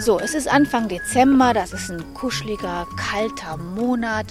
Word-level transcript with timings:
So, 0.00 0.20
es 0.20 0.32
ist 0.34 0.46
Anfang 0.46 0.86
Dezember, 0.86 1.52
das 1.52 1.72
ist 1.72 1.90
ein 1.90 2.14
kuscheliger, 2.14 2.86
kalter 2.96 3.56
Monat 3.56 4.26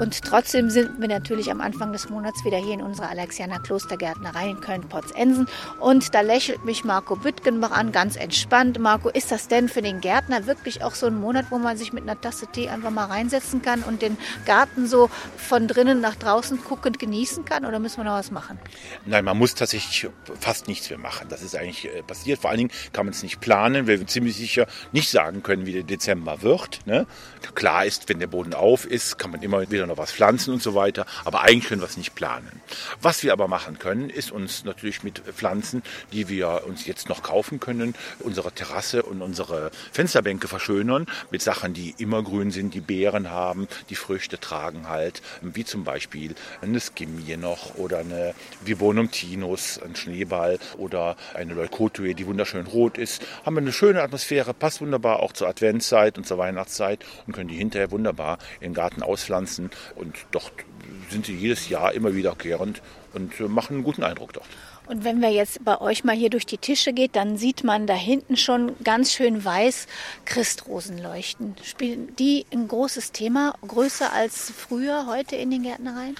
und 0.00 0.20
trotzdem 0.20 0.68
sind 0.68 1.00
wir 1.00 1.06
natürlich 1.06 1.48
am 1.52 1.60
Anfang 1.60 1.92
des 1.92 2.10
Monats 2.10 2.44
wieder 2.44 2.58
hier 2.58 2.74
in 2.74 2.82
unserer 2.82 3.08
Alexianer 3.08 3.60
Klostergärtnerei 3.60 4.50
in 4.50 4.60
Köln-Potzensen 4.60 5.46
und 5.78 6.12
da 6.12 6.22
lächelt 6.22 6.64
mich 6.64 6.82
Marco 6.82 7.14
Büttgenbach 7.14 7.70
an, 7.70 7.92
ganz 7.92 8.16
entspannt. 8.16 8.80
Marco, 8.80 9.10
ist 9.10 9.30
das 9.30 9.46
denn 9.46 9.68
für 9.68 9.80
den 9.80 10.00
Gärtner 10.00 10.48
wirklich 10.48 10.82
auch 10.82 10.96
so 10.96 11.06
ein 11.06 11.20
Monat, 11.20 11.46
wo 11.50 11.58
man 11.58 11.76
sich 11.76 11.92
mit 11.92 12.02
einer 12.02 12.20
Tasse 12.20 12.48
Tee 12.48 12.68
einfach 12.68 12.90
mal 12.90 13.06
reinsetzen 13.06 13.62
kann 13.62 13.84
und 13.84 14.02
den 14.02 14.18
Garten 14.44 14.88
so 14.88 15.08
von 15.36 15.68
drinnen 15.68 16.00
nach 16.00 16.16
draußen 16.16 16.58
guckend 16.64 16.98
genießen 16.98 17.44
kann 17.44 17.64
oder 17.64 17.78
müssen 17.78 17.98
wir 17.98 18.04
noch 18.04 18.18
was 18.18 18.32
machen? 18.32 18.58
Nein, 19.06 19.24
man 19.24 19.38
muss 19.38 19.54
tatsächlich 19.54 20.08
fast 20.40 20.66
nichts 20.66 20.90
mehr 20.90 20.98
machen. 20.98 21.28
Das 21.28 21.42
ist 21.42 21.54
eigentlich 21.54 21.84
äh, 21.84 22.02
passiert. 22.02 22.40
Vor 22.40 22.50
allen 22.50 22.58
Dingen 22.58 22.70
kann 22.92 23.06
man 23.06 23.12
es 23.14 23.22
nicht 23.22 23.40
planen, 23.40 23.86
wir 23.86 24.04
ziemlich 24.08 24.36
sicher 24.36 24.66
nicht 24.90 25.11
sagen 25.12 25.42
können, 25.42 25.66
wie 25.66 25.72
der 25.72 25.82
Dezember 25.84 26.42
wird. 26.42 26.80
Ne? 26.86 27.06
Klar 27.54 27.84
ist, 27.84 28.08
wenn 28.08 28.18
der 28.18 28.26
Boden 28.26 28.54
auf 28.54 28.84
ist, 28.84 29.18
kann 29.18 29.30
man 29.30 29.42
immer 29.42 29.70
wieder 29.70 29.86
noch 29.86 29.98
was 29.98 30.12
pflanzen 30.12 30.54
und 30.54 30.62
so 30.62 30.74
weiter. 30.74 31.06
Aber 31.24 31.42
eigentlich 31.42 31.68
können 31.68 31.80
wir 31.80 31.88
es 31.88 31.96
nicht 31.96 32.14
planen. 32.14 32.60
Was 33.00 33.22
wir 33.22 33.32
aber 33.32 33.46
machen 33.46 33.78
können, 33.78 34.10
ist 34.10 34.32
uns 34.32 34.64
natürlich 34.64 35.02
mit 35.02 35.18
Pflanzen, 35.18 35.82
die 36.12 36.28
wir 36.28 36.62
uns 36.66 36.86
jetzt 36.86 37.08
noch 37.08 37.22
kaufen 37.22 37.60
können, 37.60 37.94
unsere 38.20 38.52
Terrasse 38.52 39.02
und 39.02 39.22
unsere 39.22 39.70
Fensterbänke 39.92 40.48
verschönern 40.48 41.06
mit 41.30 41.42
Sachen, 41.42 41.74
die 41.74 41.94
immer 41.98 42.22
grün 42.22 42.50
sind, 42.50 42.74
die 42.74 42.80
Beeren 42.80 43.30
haben, 43.30 43.68
die 43.90 43.96
Früchte 43.96 44.40
tragen 44.40 44.88
halt, 44.88 45.22
wie 45.42 45.64
zum 45.64 45.84
Beispiel 45.84 46.34
eine 46.62 46.80
Skimie 46.80 47.36
noch 47.36 47.74
oder 47.76 47.98
eine 47.98 48.34
Vibonum 48.64 49.10
tinus, 49.10 49.78
ein 49.78 49.94
Schneeball 49.94 50.58
oder 50.78 51.16
eine 51.34 51.54
Leukotue, 51.54 52.14
die 52.14 52.26
wunderschön 52.26 52.66
rot 52.66 52.98
ist. 52.98 53.22
Haben 53.44 53.56
wir 53.56 53.62
eine 53.62 53.72
schöne 53.72 54.02
Atmosphäre, 54.02 54.54
passt 54.54 54.80
wunderbar 54.80 55.01
auch 55.04 55.32
zur 55.32 55.48
Adventszeit 55.48 56.18
und 56.18 56.26
zur 56.26 56.38
Weihnachtszeit 56.38 57.04
und 57.26 57.32
können 57.32 57.48
die 57.48 57.56
hinterher 57.56 57.90
wunderbar 57.90 58.38
im 58.60 58.74
Garten 58.74 59.02
auspflanzen 59.02 59.70
und 59.94 60.16
dort 60.30 60.52
sind 61.10 61.26
sie 61.26 61.36
jedes 61.36 61.68
Jahr 61.68 61.92
immer 61.92 62.14
wiederkehrend 62.14 62.82
und 63.12 63.38
machen 63.40 63.76
einen 63.76 63.84
guten 63.84 64.02
Eindruck 64.02 64.32
dort. 64.32 64.48
Und 64.86 65.04
wenn 65.04 65.22
wir 65.22 65.30
jetzt 65.30 65.64
bei 65.64 65.80
euch 65.80 66.02
mal 66.02 66.16
hier 66.16 66.28
durch 66.28 66.44
die 66.44 66.58
Tische 66.58 66.92
geht, 66.92 67.14
dann 67.14 67.36
sieht 67.36 67.62
man 67.62 67.86
da 67.86 67.94
hinten 67.94 68.36
schon 68.36 68.74
ganz 68.82 69.12
schön 69.12 69.44
weiß 69.44 69.86
Christrosen 70.24 70.98
leuchten. 70.98 71.54
Spielen 71.62 72.14
die 72.16 72.46
ein 72.52 72.66
großes 72.66 73.12
Thema, 73.12 73.54
größer 73.66 74.12
als 74.12 74.50
früher 74.50 75.06
heute 75.06 75.36
in 75.36 75.50
den 75.50 75.62
Gärtnereien? 75.62 76.16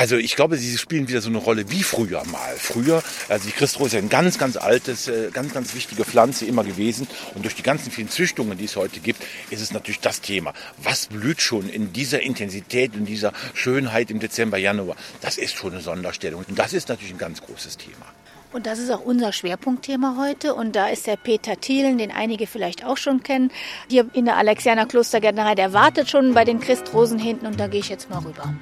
Also 0.00 0.16
ich 0.16 0.34
glaube, 0.34 0.56
sie 0.56 0.78
spielen 0.78 1.08
wieder 1.08 1.20
so 1.20 1.28
eine 1.28 1.36
Rolle 1.36 1.70
wie 1.70 1.82
früher 1.82 2.24
mal. 2.24 2.54
Früher, 2.56 3.02
also 3.28 3.46
die 3.46 3.52
Christrose 3.52 3.88
ist 3.88 3.92
ja 3.92 3.98
ein 3.98 4.08
ganz, 4.08 4.38
ganz 4.38 4.56
altes, 4.56 5.08
äh, 5.08 5.28
ganz, 5.30 5.52
ganz 5.52 5.74
wichtige 5.74 6.06
Pflanze 6.06 6.46
immer 6.46 6.64
gewesen. 6.64 7.06
Und 7.34 7.44
durch 7.44 7.54
die 7.54 7.62
ganzen 7.62 7.90
vielen 7.90 8.08
Züchtungen, 8.08 8.56
die 8.56 8.64
es 8.64 8.76
heute 8.76 9.00
gibt, 9.00 9.22
ist 9.50 9.60
es 9.60 9.74
natürlich 9.74 10.00
das 10.00 10.22
Thema. 10.22 10.54
Was 10.78 11.08
blüht 11.08 11.42
schon 11.42 11.68
in 11.68 11.92
dieser 11.92 12.22
Intensität, 12.22 12.94
in 12.94 13.04
dieser 13.04 13.34
Schönheit 13.52 14.10
im 14.10 14.20
Dezember, 14.20 14.56
Januar? 14.56 14.96
Das 15.20 15.36
ist 15.36 15.54
schon 15.54 15.72
eine 15.72 15.82
Sonderstellung. 15.82 16.46
Und 16.48 16.58
das 16.58 16.72
ist 16.72 16.88
natürlich 16.88 17.12
ein 17.12 17.18
ganz 17.18 17.42
großes 17.42 17.76
Thema. 17.76 18.06
Und 18.54 18.64
das 18.64 18.78
ist 18.78 18.90
auch 18.90 19.04
unser 19.04 19.34
Schwerpunktthema 19.34 20.16
heute. 20.18 20.54
Und 20.54 20.76
da 20.76 20.88
ist 20.88 21.08
der 21.08 21.16
Peter 21.16 21.60
Thielen, 21.60 21.98
den 21.98 22.10
einige 22.10 22.46
vielleicht 22.46 22.86
auch 22.86 22.96
schon 22.96 23.22
kennen, 23.22 23.50
hier 23.90 24.06
in 24.14 24.24
der 24.24 24.38
Alexianer 24.38 24.86
Klostergärtnerei. 24.86 25.56
Der 25.56 25.74
wartet 25.74 26.08
schon 26.08 26.32
bei 26.32 26.46
den 26.46 26.58
Christrosen 26.58 27.18
hinten 27.18 27.44
und 27.44 27.60
da 27.60 27.66
gehe 27.66 27.80
ich 27.80 27.90
jetzt 27.90 28.08
mal 28.08 28.20
rüber. 28.20 28.54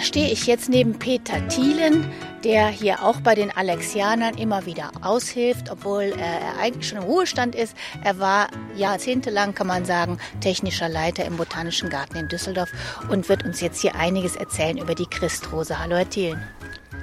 Da 0.00 0.06
stehe 0.06 0.30
ich 0.30 0.46
jetzt 0.46 0.70
neben 0.70 0.98
Peter 0.98 1.46
Thielen, 1.48 2.10
der 2.42 2.68
hier 2.68 3.04
auch 3.04 3.20
bei 3.20 3.34
den 3.34 3.54
Alexianern 3.54 4.38
immer 4.38 4.64
wieder 4.64 4.92
aushilft, 5.02 5.70
obwohl 5.70 6.14
er 6.18 6.58
eigentlich 6.58 6.88
schon 6.88 6.96
im 6.96 7.04
Ruhestand 7.04 7.54
ist. 7.54 7.76
Er 8.02 8.18
war 8.18 8.48
jahrzehntelang, 8.74 9.54
kann 9.54 9.66
man 9.66 9.84
sagen, 9.84 10.16
technischer 10.40 10.88
Leiter 10.88 11.26
im 11.26 11.36
Botanischen 11.36 11.90
Garten 11.90 12.16
in 12.16 12.28
Düsseldorf 12.28 12.70
und 13.10 13.28
wird 13.28 13.44
uns 13.44 13.60
jetzt 13.60 13.82
hier 13.82 13.94
einiges 13.94 14.36
erzählen 14.36 14.78
über 14.78 14.94
die 14.94 15.04
Christrose. 15.04 15.78
Hallo, 15.78 15.96
Herr 15.96 16.08
Thielen. 16.08 16.42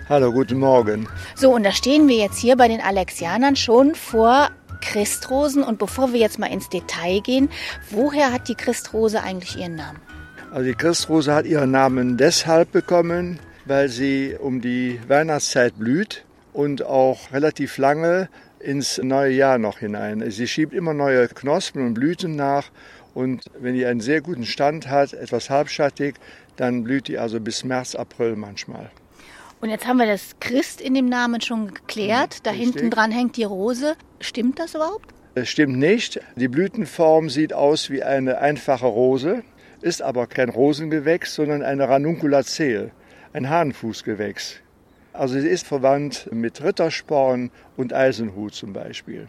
Hallo, 0.10 0.32
guten 0.32 0.58
Morgen. 0.58 1.08
So, 1.36 1.54
und 1.54 1.62
da 1.62 1.74
stehen 1.74 2.08
wir 2.08 2.18
jetzt 2.18 2.40
hier 2.40 2.58
bei 2.58 2.68
den 2.68 2.82
Alexianern 2.82 3.56
schon 3.56 3.94
vor 3.94 4.50
Christrosen. 4.82 5.62
Und 5.62 5.78
bevor 5.78 6.14
wir 6.14 6.20
jetzt 6.20 6.40
mal 6.40 6.48
ins 6.48 6.68
Detail 6.70 7.20
gehen, 7.20 7.50
woher 7.92 8.34
hat 8.34 8.48
die 8.48 8.56
Christrose 8.56 9.22
eigentlich 9.22 9.56
ihren 9.56 9.76
Namen? 9.76 10.00
Also 10.52 10.64
die 10.64 10.76
Christrose 10.76 11.34
hat 11.34 11.46
ihren 11.46 11.72
Namen 11.72 12.18
deshalb 12.18 12.72
bekommen, 12.72 13.40
weil 13.66 13.90
sie 13.90 14.36
um 14.40 14.62
die 14.62 15.00
Weihnachtszeit 15.08 15.78
blüht 15.78 16.24
und 16.54 16.84
auch 16.84 17.32
relativ 17.34 17.78
lange 17.78 18.30
ins 18.60 18.98
neue 18.98 19.34
Jahr 19.34 19.58
noch 19.58 19.80
hinein. 19.80 20.24
Sie 20.32 20.48
schiebt 20.48 20.74
immer 20.74 20.94
neue 20.94 21.28
Knospen 21.28 21.86
und 21.86 21.94
Blüten 21.96 22.36
nach 22.36 22.72
und 23.14 23.44
wenn 23.60 23.76
die 23.76 23.86
einen 23.86 24.00
sehr 24.00 24.22
guten 24.22 24.46
Stand 24.46 24.90
hat, 24.90 25.14
etwas 25.14 25.50
halbschattig, 25.50 26.16
dann 26.56 26.84
blüht 26.84 27.08
die 27.08 27.18
also 27.18 27.40
bis 27.40 27.64
März, 27.64 27.96
April 27.96 28.36
manchmal. 28.36 28.90
Und 29.60 29.70
jetzt 29.70 29.86
haben 29.86 29.98
wir 29.98 30.06
das 30.06 30.36
Christ 30.40 30.80
in 30.82 30.94
dem 30.94 31.10
Namen 31.10 31.42
schon 31.42 31.74
geklärt. 31.74 32.46
Da 32.46 32.52
Richtig. 32.52 32.74
hinten 32.74 32.90
dran 32.92 33.12
hängt 33.12 33.36
die 33.38 33.44
Rose. 33.44 33.96
Stimmt 34.22 34.60
das 34.60 34.76
überhaupt? 34.76 35.14
Es 35.36 35.50
stimmt 35.50 35.78
nicht. 35.78 36.20
Die 36.36 36.48
Blütenform 36.48 37.30
sieht 37.30 37.54
aus 37.54 37.90
wie 37.90 38.02
eine 38.02 38.38
einfache 38.40 38.86
Rose, 38.86 39.44
ist 39.82 40.02
aber 40.02 40.28
kein 40.28 40.50
Rosengewächs, 40.50 41.36
sondern 41.36 41.64
eine 41.64 41.88
Ranunculacee, 41.88 42.92
ein 43.34 43.50
Hahnenfußgewächs. 43.50 44.58
Also 45.14 45.40
sie 45.40 45.48
ist 45.48 45.66
verwandt 45.66 46.30
mit 46.32 46.64
Rittersporn 46.64 47.52
und 47.76 47.94
Eisenhut 47.94 48.54
zum 48.54 48.74
Beispiel. 48.74 49.28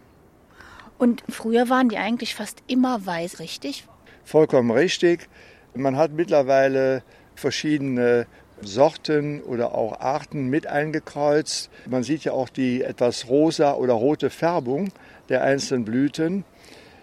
Und 0.98 1.22
früher 1.28 1.68
waren 1.68 1.88
die 1.88 1.96
eigentlich 1.96 2.34
fast 2.34 2.62
immer 2.66 3.06
weiß, 3.06 3.38
richtig? 3.38 3.86
Vollkommen 4.24 4.70
richtig. 4.70 5.28
Man 5.74 5.96
hat 5.96 6.12
mittlerweile 6.12 7.02
verschiedene 7.36 8.26
Sorten 8.60 9.40
oder 9.42 9.74
auch 9.74 10.00
Arten 10.00 10.48
mit 10.48 10.66
eingekreuzt. 10.66 11.70
Man 11.86 12.02
sieht 12.02 12.24
ja 12.24 12.32
auch 12.32 12.48
die 12.48 12.82
etwas 12.82 13.28
rosa 13.28 13.74
oder 13.74 13.94
rote 13.94 14.30
Färbung 14.30 14.90
der 15.28 15.42
einzelnen 15.42 15.84
Blüten. 15.84 16.44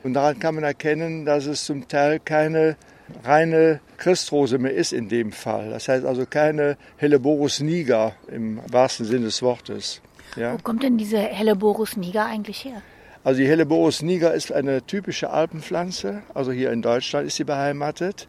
Und 0.03 0.13
daran 0.13 0.39
kann 0.39 0.56
man 0.56 0.63
erkennen, 0.63 1.25
dass 1.25 1.45
es 1.45 1.66
zum 1.66 1.88
Teil 1.88 2.19
keine 2.19 2.75
reine 3.24 3.80
Christrose 3.98 4.58
mehr 4.58 4.74
ist 4.74 4.94
in 4.94 5.10
dem 5.10 5.32
Fall. 5.32 5.70
Das 5.70 5.88
heißt 5.88 6.06
also 6.06 6.26
keine 6.26 6.78
Helleborus 6.98 7.60
niger 7.60 8.14
im 8.28 8.60
wahrsten 8.72 9.06
Sinne 9.06 9.26
des 9.26 9.42
Wortes. 9.42 10.02
Ja? 10.36 10.54
Wo 10.54 10.58
kommt 10.58 10.84
denn 10.84 10.98
diese 10.98 11.20
Helleborus 11.20 11.98
niger 11.98 12.26
eigentlich 12.26 12.66
her? 12.66 12.82
Also 13.24 13.42
die 13.42 13.48
Helleborus 13.48 14.02
niger 14.02 14.34
ist 14.34 14.52
eine 14.52 14.86
typische 14.86 15.30
Alpenpflanze. 15.30 16.22
Also 16.34 16.52
hier 16.52 16.72
in 16.72 16.82
Deutschland 16.82 17.28
ist 17.28 17.38
sie 17.38 17.44
beheimatet. 17.44 18.28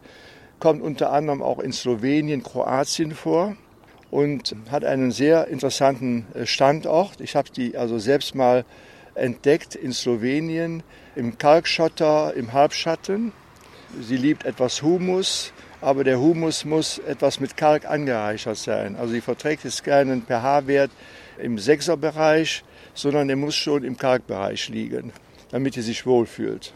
Kommt 0.59 0.81
unter 0.81 1.11
anderem 1.11 1.43
auch 1.43 1.59
in 1.59 1.71
Slowenien, 1.71 2.41
Kroatien 2.41 3.11
vor 3.11 3.55
und 4.09 4.55
hat 4.71 4.85
einen 4.85 5.11
sehr 5.11 5.47
interessanten 5.47 6.25
äh, 6.33 6.45
Standort. 6.45 7.21
Ich 7.21 7.35
habe 7.35 7.49
die 7.51 7.77
also 7.77 7.99
selbst 7.99 8.33
mal 8.33 8.65
entdeckt 9.13 9.75
in 9.75 9.93
Slowenien 9.93 10.83
im 11.15 11.37
Kalkschotter, 11.37 12.33
im 12.35 12.53
Halbschatten. 12.53 13.33
Sie 14.01 14.17
liebt 14.17 14.45
etwas 14.45 14.81
Humus, 14.81 15.53
aber 15.81 16.03
der 16.03 16.19
Humus 16.19 16.65
muss 16.65 16.99
etwas 16.99 17.39
mit 17.39 17.57
Kalk 17.57 17.85
angereichert 17.85 18.57
sein. 18.57 18.95
Also 18.95 19.13
sie 19.13 19.21
verträgt 19.21 19.63
jetzt 19.63 19.83
keinen 19.83 20.23
pH-Wert 20.23 20.91
im 21.37 21.57
Sechserbereich, 21.57 22.63
sondern 22.93 23.27
der 23.27 23.37
muss 23.37 23.55
schon 23.55 23.83
im 23.83 23.97
Kalkbereich 23.97 24.69
liegen, 24.69 25.13
damit 25.51 25.75
sie 25.75 25.81
sich 25.81 26.05
wohlfühlt. 26.05 26.73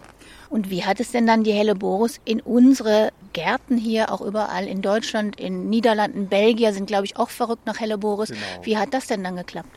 Und 0.50 0.70
wie 0.70 0.84
hat 0.84 1.00
es 1.00 1.12
denn 1.12 1.26
dann 1.26 1.44
die 1.44 1.54
Helleborus 1.54 2.20
in 2.26 2.42
unsere 2.42 3.12
Gärten 3.34 3.78
hier, 3.78 4.12
auch 4.12 4.22
überall 4.22 4.68
in 4.68 4.82
Deutschland, 4.82 5.40
in 5.40 5.70
Niederlanden, 5.70 6.28
Belgier 6.28 6.74
sind, 6.74 6.88
glaube 6.88 7.06
ich, 7.06 7.18
auch 7.18 7.30
verrückt 7.30 7.66
nach 7.66 7.80
Helleborus. 7.80 8.30
Genau. 8.30 8.42
Wie 8.64 8.78
hat 8.78 8.94
das 8.94 9.08
denn 9.08 9.24
dann 9.24 9.38
geklappt? 9.38 9.70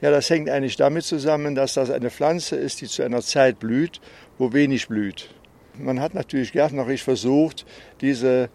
Ja, 0.00 0.10
das 0.10 0.28
hängt 0.28 0.50
eigentlich 0.50 0.76
damit 0.76 1.04
zusammen, 1.04 1.54
dass 1.54 1.74
das 1.74 1.90
eine 1.90 2.10
Pflanze 2.10 2.56
ist, 2.56 2.80
die 2.80 2.88
zu 2.88 3.04
einer 3.04 3.22
Zeit 3.22 3.60
blüht, 3.60 4.00
wo 4.38 4.52
wenig 4.52 4.88
blüht. 4.88 5.30
Man 5.78 6.00
hat 6.00 6.14
natürlich 6.14 6.52
gärtnerisch 6.52 7.02
versucht, 7.02 7.66
diese 8.00 8.48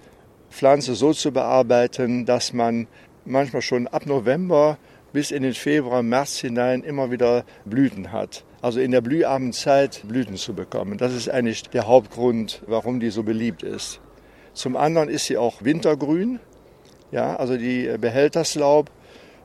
Pflanze 0.49 0.95
so 0.95 1.13
zu 1.13 1.31
bearbeiten, 1.31 2.25
dass 2.25 2.53
man 2.53 2.87
manchmal 3.25 3.61
schon 3.61 3.87
ab 3.87 4.05
November 4.05 4.77
bis 5.11 5.31
in 5.31 5.43
den 5.43 5.53
Februar, 5.53 6.03
März 6.03 6.37
hinein 6.39 6.83
immer 6.83 7.11
wieder 7.11 7.43
Blüten 7.65 8.11
hat. 8.11 8.45
Also 8.61 8.79
in 8.79 8.91
der 8.91 9.01
blüharmen 9.01 9.53
Zeit 9.53 10.03
Blüten 10.07 10.35
zu 10.35 10.53
bekommen. 10.53 10.97
Das 10.97 11.13
ist 11.13 11.29
eigentlich 11.29 11.63
der 11.63 11.87
Hauptgrund, 11.87 12.61
warum 12.67 12.99
die 12.99 13.09
so 13.09 13.23
beliebt 13.23 13.63
ist. 13.63 14.01
Zum 14.53 14.75
anderen 14.75 15.09
ist 15.09 15.25
sie 15.25 15.37
auch 15.37 15.63
wintergrün. 15.63 16.39
Ja, 17.11 17.35
also 17.37 17.57
die 17.57 17.89
behält 17.99 18.35
das 18.35 18.55
Laub 18.55 18.91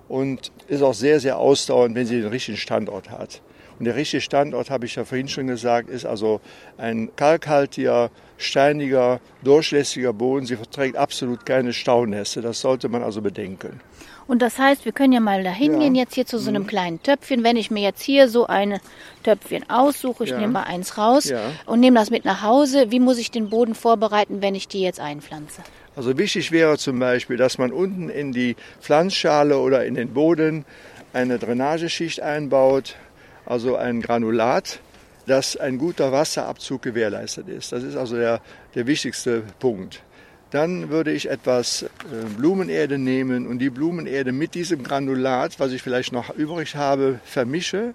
und 0.08 0.52
ist 0.68 0.82
auch 0.82 0.94
sehr, 0.94 1.20
sehr 1.20 1.38
ausdauernd, 1.38 1.94
wenn 1.94 2.06
sie 2.06 2.20
den 2.20 2.30
richtigen 2.30 2.58
Standort 2.58 3.10
hat. 3.10 3.40
Und 3.78 3.86
der 3.86 3.96
richtige 3.96 4.20
Standort, 4.20 4.70
habe 4.70 4.86
ich 4.86 4.94
ja 4.96 5.04
vorhin 5.04 5.28
schon 5.28 5.46
gesagt, 5.46 5.88
ist 5.90 6.06
also 6.06 6.40
ein 6.78 7.10
kalkhaltiger, 7.16 8.10
steiniger, 8.38 9.20
durchlässiger 9.42 10.12
Boden. 10.12 10.46
Sie 10.46 10.56
verträgt 10.56 10.96
absolut 10.96 11.44
keine 11.44 11.72
Staunässe. 11.72 12.40
Das 12.40 12.60
sollte 12.60 12.88
man 12.88 13.02
also 13.02 13.20
bedenken. 13.20 13.80
Und 14.26 14.40
das 14.40 14.58
heißt, 14.58 14.86
wir 14.86 14.92
können 14.92 15.12
ja 15.12 15.20
mal 15.20 15.42
da 15.44 15.50
hingehen, 15.50 15.94
Ja. 15.94 16.02
jetzt 16.04 16.14
hier 16.14 16.24
zu 16.24 16.38
so 16.38 16.48
einem 16.48 16.66
kleinen 16.66 17.02
Töpfchen. 17.02 17.44
Wenn 17.44 17.56
ich 17.56 17.70
mir 17.70 17.82
jetzt 17.82 18.00
hier 18.00 18.28
so 18.28 18.46
ein 18.46 18.80
Töpfchen 19.22 19.68
aussuche, 19.68 20.24
ich 20.24 20.30
Ja. 20.30 20.38
nehme 20.38 20.54
mal 20.54 20.62
eins 20.62 20.96
raus 20.96 21.28
Ja. 21.28 21.42
und 21.66 21.80
nehme 21.80 21.98
das 21.98 22.10
mit 22.10 22.24
nach 22.24 22.42
Hause, 22.42 22.90
wie 22.90 23.00
muss 23.00 23.18
ich 23.18 23.30
den 23.30 23.50
Boden 23.50 23.74
vorbereiten, 23.74 24.40
wenn 24.40 24.54
ich 24.54 24.66
die 24.66 24.80
jetzt 24.80 24.98
einpflanze? 25.00 25.62
Also 25.94 26.16
wichtig 26.16 26.52
wäre 26.52 26.78
zum 26.78 26.98
Beispiel, 26.98 27.36
dass 27.36 27.58
man 27.58 27.70
unten 27.70 28.08
in 28.08 28.32
die 28.32 28.56
Pflanzschale 28.80 29.58
oder 29.58 29.84
in 29.84 29.94
den 29.94 30.14
Boden 30.14 30.64
eine 31.12 31.38
Drainageschicht 31.38 32.20
einbaut, 32.22 32.96
also 33.46 33.76
ein 33.76 34.00
Granulat, 34.00 34.80
dass 35.26 35.56
ein 35.56 35.78
guter 35.78 36.12
Wasserabzug 36.12 36.82
gewährleistet 36.82 37.48
ist. 37.48 37.72
Das 37.72 37.82
ist 37.82 37.96
also 37.96 38.16
der, 38.16 38.40
der 38.74 38.86
wichtigste 38.86 39.42
Punkt. 39.58 40.02
Dann 40.50 40.90
würde 40.90 41.12
ich 41.12 41.28
etwas 41.28 41.82
äh, 41.82 41.86
Blumenerde 42.36 42.98
nehmen 42.98 43.46
und 43.46 43.58
die 43.58 43.70
Blumenerde 43.70 44.32
mit 44.32 44.54
diesem 44.54 44.82
Granulat, 44.84 45.58
was 45.58 45.72
ich 45.72 45.82
vielleicht 45.82 46.12
noch 46.12 46.34
übrig 46.34 46.76
habe, 46.76 47.18
vermische. 47.24 47.94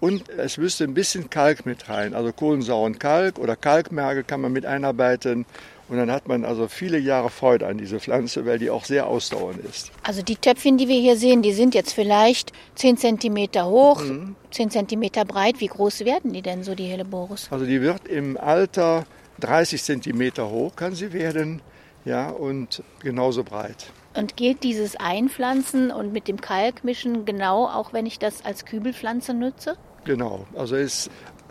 Und 0.00 0.28
es 0.30 0.56
müsste 0.56 0.84
ein 0.84 0.94
bisschen 0.94 1.30
Kalk 1.30 1.66
mit 1.66 1.88
rein, 1.88 2.14
also 2.14 2.32
kohlensauren 2.32 2.98
Kalk 2.98 3.38
oder 3.38 3.56
Kalkmergel 3.56 4.24
kann 4.24 4.40
man 4.40 4.52
mit 4.52 4.66
einarbeiten. 4.66 5.46
Und 5.92 5.98
dann 5.98 6.10
hat 6.10 6.26
man 6.26 6.46
also 6.46 6.68
viele 6.68 6.96
Jahre 6.96 7.28
Freude 7.28 7.66
an 7.66 7.76
dieser 7.76 8.00
Pflanze, 8.00 8.46
weil 8.46 8.58
die 8.58 8.70
auch 8.70 8.86
sehr 8.86 9.06
ausdauernd 9.08 9.62
ist. 9.62 9.92
Also 10.02 10.22
die 10.22 10.36
Töpfchen, 10.36 10.78
die 10.78 10.88
wir 10.88 10.98
hier 10.98 11.18
sehen, 11.18 11.42
die 11.42 11.52
sind 11.52 11.74
jetzt 11.74 11.92
vielleicht 11.92 12.50
10 12.76 12.96
cm 12.96 13.48
hoch, 13.62 14.02
Mhm. 14.02 14.34
10 14.52 14.70
cm 14.70 15.10
breit. 15.28 15.60
Wie 15.60 15.66
groß 15.66 16.06
werden 16.06 16.32
die 16.32 16.40
denn 16.40 16.64
so, 16.64 16.74
die 16.74 16.86
Helleborus? 16.86 17.48
Also 17.50 17.66
die 17.66 17.82
wird 17.82 18.08
im 18.08 18.38
Alter 18.38 19.04
30 19.40 19.82
Zentimeter 19.84 20.48
hoch, 20.48 20.76
kann 20.76 20.94
sie 20.94 21.12
werden, 21.12 21.60
ja, 22.06 22.30
und 22.30 22.82
genauso 23.02 23.44
breit. 23.44 23.92
Und 24.16 24.38
gilt 24.38 24.62
dieses 24.62 24.96
Einpflanzen 24.96 25.90
und 25.90 26.14
mit 26.14 26.26
dem 26.26 26.40
Kalk 26.40 26.84
mischen 26.84 27.26
genau 27.26 27.66
auch, 27.66 27.92
wenn 27.92 28.06
ich 28.06 28.18
das 28.18 28.42
als 28.46 28.64
Kübelpflanze 28.64 29.34
nutze? 29.34 29.76
Genau, 30.06 30.46
also 30.56 30.74
ist 30.74 31.10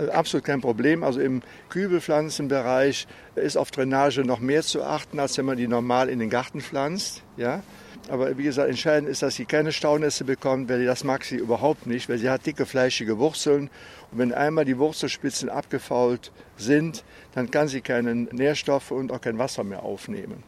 absolut 0.09 0.45
kein 0.45 0.61
Problem. 0.61 1.03
Also 1.03 1.19
im 1.19 1.41
Kübelpflanzenbereich 1.69 3.07
ist 3.35 3.57
auf 3.57 3.71
Drainage 3.71 4.21
noch 4.21 4.39
mehr 4.39 4.63
zu 4.63 4.83
achten, 4.83 5.19
als 5.19 5.37
wenn 5.37 5.45
man 5.45 5.57
die 5.57 5.67
normal 5.67 6.09
in 6.09 6.19
den 6.19 6.29
Garten 6.29 6.61
pflanzt. 6.61 7.23
Ja? 7.37 7.63
Aber 8.09 8.37
wie 8.37 8.43
gesagt, 8.43 8.69
entscheidend 8.69 9.09
ist, 9.09 9.21
dass 9.21 9.35
sie 9.35 9.45
keine 9.45 9.71
Staunässe 9.71 10.23
bekommt, 10.23 10.69
weil 10.69 10.85
das 10.85 11.03
mag 11.03 11.23
sie 11.23 11.37
überhaupt 11.37 11.87
nicht, 11.87 12.09
weil 12.09 12.17
sie 12.17 12.29
hat 12.29 12.45
dicke, 12.45 12.65
fleischige 12.65 13.19
Wurzeln. 13.19 13.69
Und 14.11 14.17
wenn 14.17 14.33
einmal 14.33 14.65
die 14.65 14.77
Wurzelspitzen 14.77 15.49
abgefault 15.49 16.31
sind, 16.57 17.03
dann 17.33 17.51
kann 17.51 17.67
sie 17.67 17.81
keinen 17.81 18.23
Nährstoffe 18.31 18.91
und 18.91 19.11
auch 19.11 19.21
kein 19.21 19.37
Wasser 19.37 19.63
mehr 19.63 19.83
aufnehmen. 19.83 20.43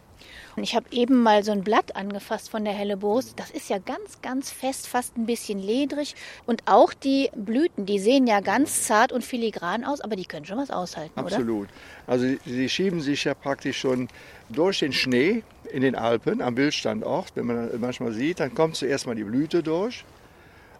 Und 0.55 0.63
ich 0.63 0.75
habe 0.75 0.85
eben 0.91 1.23
mal 1.23 1.43
so 1.43 1.51
ein 1.51 1.63
Blatt 1.63 1.95
angefasst 1.95 2.49
von 2.51 2.63
der 2.63 2.73
Helleborus. 2.73 3.33
Das 3.35 3.49
ist 3.49 3.69
ja 3.69 3.79
ganz, 3.79 4.21
ganz 4.21 4.51
fest, 4.51 4.87
fast 4.87 5.17
ein 5.17 5.25
bisschen 5.25 5.59
ledrig. 5.59 6.15
Und 6.45 6.61
auch 6.67 6.93
die 6.93 7.29
Blüten, 7.35 7.85
die 7.87 7.97
sehen 7.99 8.27
ja 8.27 8.39
ganz 8.39 8.83
zart 8.83 9.11
und 9.11 9.23
filigran 9.23 9.83
aus, 9.83 9.99
aber 10.01 10.15
die 10.15 10.25
können 10.25 10.45
schon 10.45 10.57
was 10.59 10.69
aushalten, 10.69 11.19
oder? 11.19 11.25
Absolut. 11.35 11.69
Also 12.05 12.25
sie- 12.45 12.69
schieben 12.69 13.01
sich 13.01 13.23
ja 13.23 13.33
praktisch 13.33 13.79
schon 13.79 14.07
durch 14.49 14.79
den 14.79 14.93
Schnee 14.93 15.43
in 15.71 15.81
den 15.81 15.95
Alpen 15.95 16.41
am 16.41 16.55
Wildstandort. 16.55 17.31
Wenn 17.35 17.45
man 17.47 17.69
manchmal 17.79 18.11
sieht, 18.13 18.39
dann 18.39 18.53
kommt 18.53 18.75
zuerst 18.75 19.07
mal 19.07 19.15
die 19.15 19.23
Blüte 19.23 19.63
durch. 19.63 20.05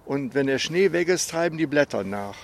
Und 0.06 0.36
wenn 0.36 0.48
der 0.48 0.60
Schnee 0.60 0.92
weg 0.92 1.08
ist, 1.08 1.30
treiben 1.32 1.58
die 1.58 1.66
Blätter 1.66 2.04
nach. 2.04 2.36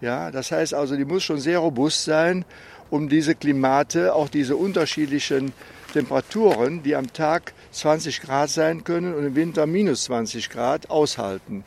Ja, 0.00 0.30
das 0.32 0.50
heißt 0.50 0.74
also, 0.74 0.96
die 0.96 1.04
muss 1.04 1.22
schon 1.22 1.38
sehr 1.38 1.60
robust 1.60 2.04
sein, 2.04 2.44
um 2.90 3.08
diese 3.08 3.34
Klimate, 3.36 4.14
auch 4.14 4.28
diese 4.28 4.56
unterschiedlichen 4.56 5.52
Temperaturen, 5.92 6.82
die 6.82 6.96
am 6.96 7.12
Tag 7.12 7.52
20 7.70 8.20
Grad 8.20 8.50
sein 8.50 8.84
können 8.84 9.14
und 9.14 9.24
im 9.24 9.36
Winter 9.36 9.66
minus 9.66 10.04
20 10.04 10.50
Grad, 10.50 10.90
aushalten 10.90 11.64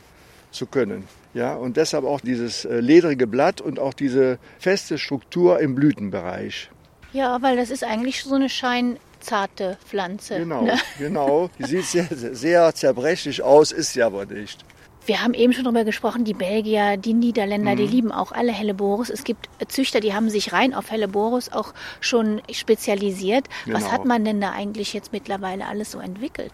zu 0.50 0.66
können. 0.66 1.04
Ja, 1.34 1.54
und 1.54 1.76
deshalb 1.76 2.04
auch 2.04 2.20
dieses 2.20 2.64
äh, 2.64 2.80
ledrige 2.80 3.26
Blatt 3.26 3.60
und 3.60 3.78
auch 3.78 3.94
diese 3.94 4.38
feste 4.58 4.98
Struktur 4.98 5.60
im 5.60 5.74
Blütenbereich. 5.74 6.70
Ja, 7.12 7.40
weil 7.42 7.56
das 7.56 7.70
ist 7.70 7.84
eigentlich 7.84 8.22
so 8.22 8.34
eine 8.34 8.48
scheinzarte 8.48 9.76
Pflanze. 9.86 10.38
Genau, 10.38 10.62
ne? 10.62 10.78
genau. 10.98 11.50
Die 11.58 11.64
sieht 11.64 11.84
sehr, 11.84 12.08
sehr 12.10 12.74
zerbrechlich 12.74 13.42
aus, 13.42 13.70
ist 13.70 13.92
sie 13.92 14.02
aber 14.02 14.24
nicht. 14.26 14.64
Wir 15.06 15.22
haben 15.22 15.34
eben 15.34 15.52
schon 15.52 15.64
darüber 15.64 15.84
gesprochen, 15.84 16.24
die 16.24 16.34
Belgier, 16.34 16.96
die 16.96 17.14
Niederländer, 17.14 17.72
Mhm. 17.72 17.76
die 17.76 17.86
lieben 17.86 18.12
auch 18.12 18.32
alle 18.32 18.52
Helleborus. 18.52 19.08
Es 19.08 19.22
gibt 19.24 19.48
Züchter, 19.68 20.00
die 20.00 20.12
haben 20.14 20.30
sich 20.30 20.52
rein 20.52 20.74
auf 20.74 20.90
Helleborus 20.90 21.50
auch 21.52 21.72
schon 22.00 22.42
spezialisiert. 22.52 23.46
Was 23.66 23.84
Genau. 23.84 23.92
hat 23.92 24.04
man 24.04 24.24
denn 24.24 24.40
da 24.40 24.50
eigentlich 24.50 24.92
jetzt 24.92 25.12
mittlerweile 25.12 25.66
alles 25.66 25.92
so 25.92 26.00
entwickelt? 26.00 26.50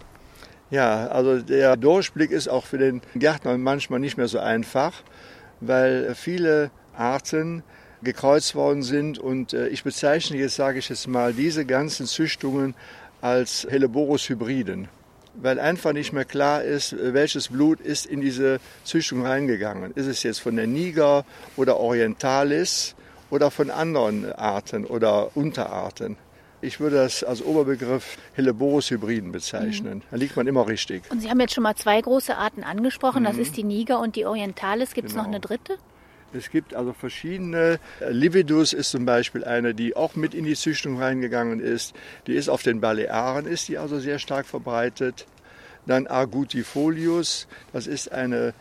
Ja, 0.71 1.07
also 1.09 1.41
der 1.41 1.77
Durchblick 1.77 2.31
ist 2.31 2.49
auch 2.49 2.65
für 2.65 2.79
den 2.79 3.01
Gärtner 3.15 3.57
manchmal 3.59 4.01
nicht 4.01 4.17
mehr 4.19 4.29
so 4.29 4.39
einfach, 4.39 5.03
weil 5.61 6.15
viele 6.15 6.71
Arten 6.97 7.63
gekreuzt 8.03 8.55
worden 8.55 8.83
sind 8.83 9.19
und 9.19 9.53
äh, 9.55 9.69
ich 9.69 9.85
bezeichne 9.85 10.37
jetzt, 10.37 10.57
sage 10.57 10.79
ich 10.79 10.89
jetzt 10.89 11.07
mal, 11.09 11.33
diese 11.33 11.65
ganzen 11.65 12.05
Züchtungen 12.07 12.75
als 13.21 13.67
Helleborus-Hybriden, 13.71 14.89
weil 15.35 15.59
einfach 15.59 15.93
nicht 15.93 16.13
mehr 16.13 16.25
klar 16.25 16.63
ist, 16.63 16.95
welches 16.99 17.49
Blut 17.49 17.81
ist 17.81 18.07
in 18.07 18.21
diese 18.21 18.61
Züchtung 18.85 19.25
reingegangen. 19.25 19.93
Ist 19.95 20.07
es 20.07 20.23
jetzt 20.23 20.41
von 20.41 20.57
der 20.57 20.67
Niger 20.67 21.25
oder 21.57 21.79
Orientalis 21.79 22.95
oder 23.31 23.51
von 23.51 23.71
anderen 23.71 24.33
Arten 24.33 24.85
oder 24.85 25.35
Unterarten? 25.37 26.17
Ich 26.61 26.79
würde 26.79 26.97
das 26.97 27.25
als 27.25 27.43
Oberbegriff 27.43 28.19
Helleborus-Hybriden 28.35 29.33
bezeichnen. 29.33 30.03
Da 30.13 30.17
liegt 30.17 30.37
man 30.37 30.47
immer 30.47 30.69
richtig. 30.69 31.03
Und 31.11 31.21
Sie 31.21 31.29
haben 31.29 31.41
jetzt 31.41 31.55
schon 31.55 31.65
mal 31.65 31.75
zwei 31.75 32.01
große 32.01 32.37
Arten 32.37 32.63
angesprochen. 32.63 33.23
Mhm. 33.23 33.27
Das 33.27 33.37
ist 33.39 33.57
die 33.57 33.65
Niger 33.65 33.99
und 33.99 34.15
die 34.15 34.27
Orientalis. 34.27 34.95
Gibt 34.95 35.09
es 35.09 35.15
noch 35.17 35.25
Genau. 35.25 35.37
eine 35.37 35.41
dritte? 35.41 35.79
Es 36.35 36.51
gibt 36.51 36.75
also 36.75 36.93
verschiedene. 36.93 37.79
Lividus 38.09 38.73
ist 38.73 38.91
zum 38.91 39.05
Beispiel 39.05 39.45
eine, 39.45 39.75
die 39.75 39.97
auch 39.97 40.15
mit 40.17 40.35
in 40.35 40.45
die 40.45 40.55
Züchtung 40.55 40.99
reingegangen 41.01 41.61
ist. 41.61 41.95
Die 42.27 42.35
ist 42.35 42.49
auf 42.49 42.63
den 42.63 42.81
Balearen, 42.81 43.47
ist 43.47 43.69
die 43.69 43.79
also 43.79 43.99
sehr 44.01 44.19
stark 44.19 44.47
verbreitet. 44.47 45.27
Dann 45.87 46.07
Argutifolius, 46.07 47.49
das 47.73 47.87
ist 47.87 48.13
eine 48.13 48.55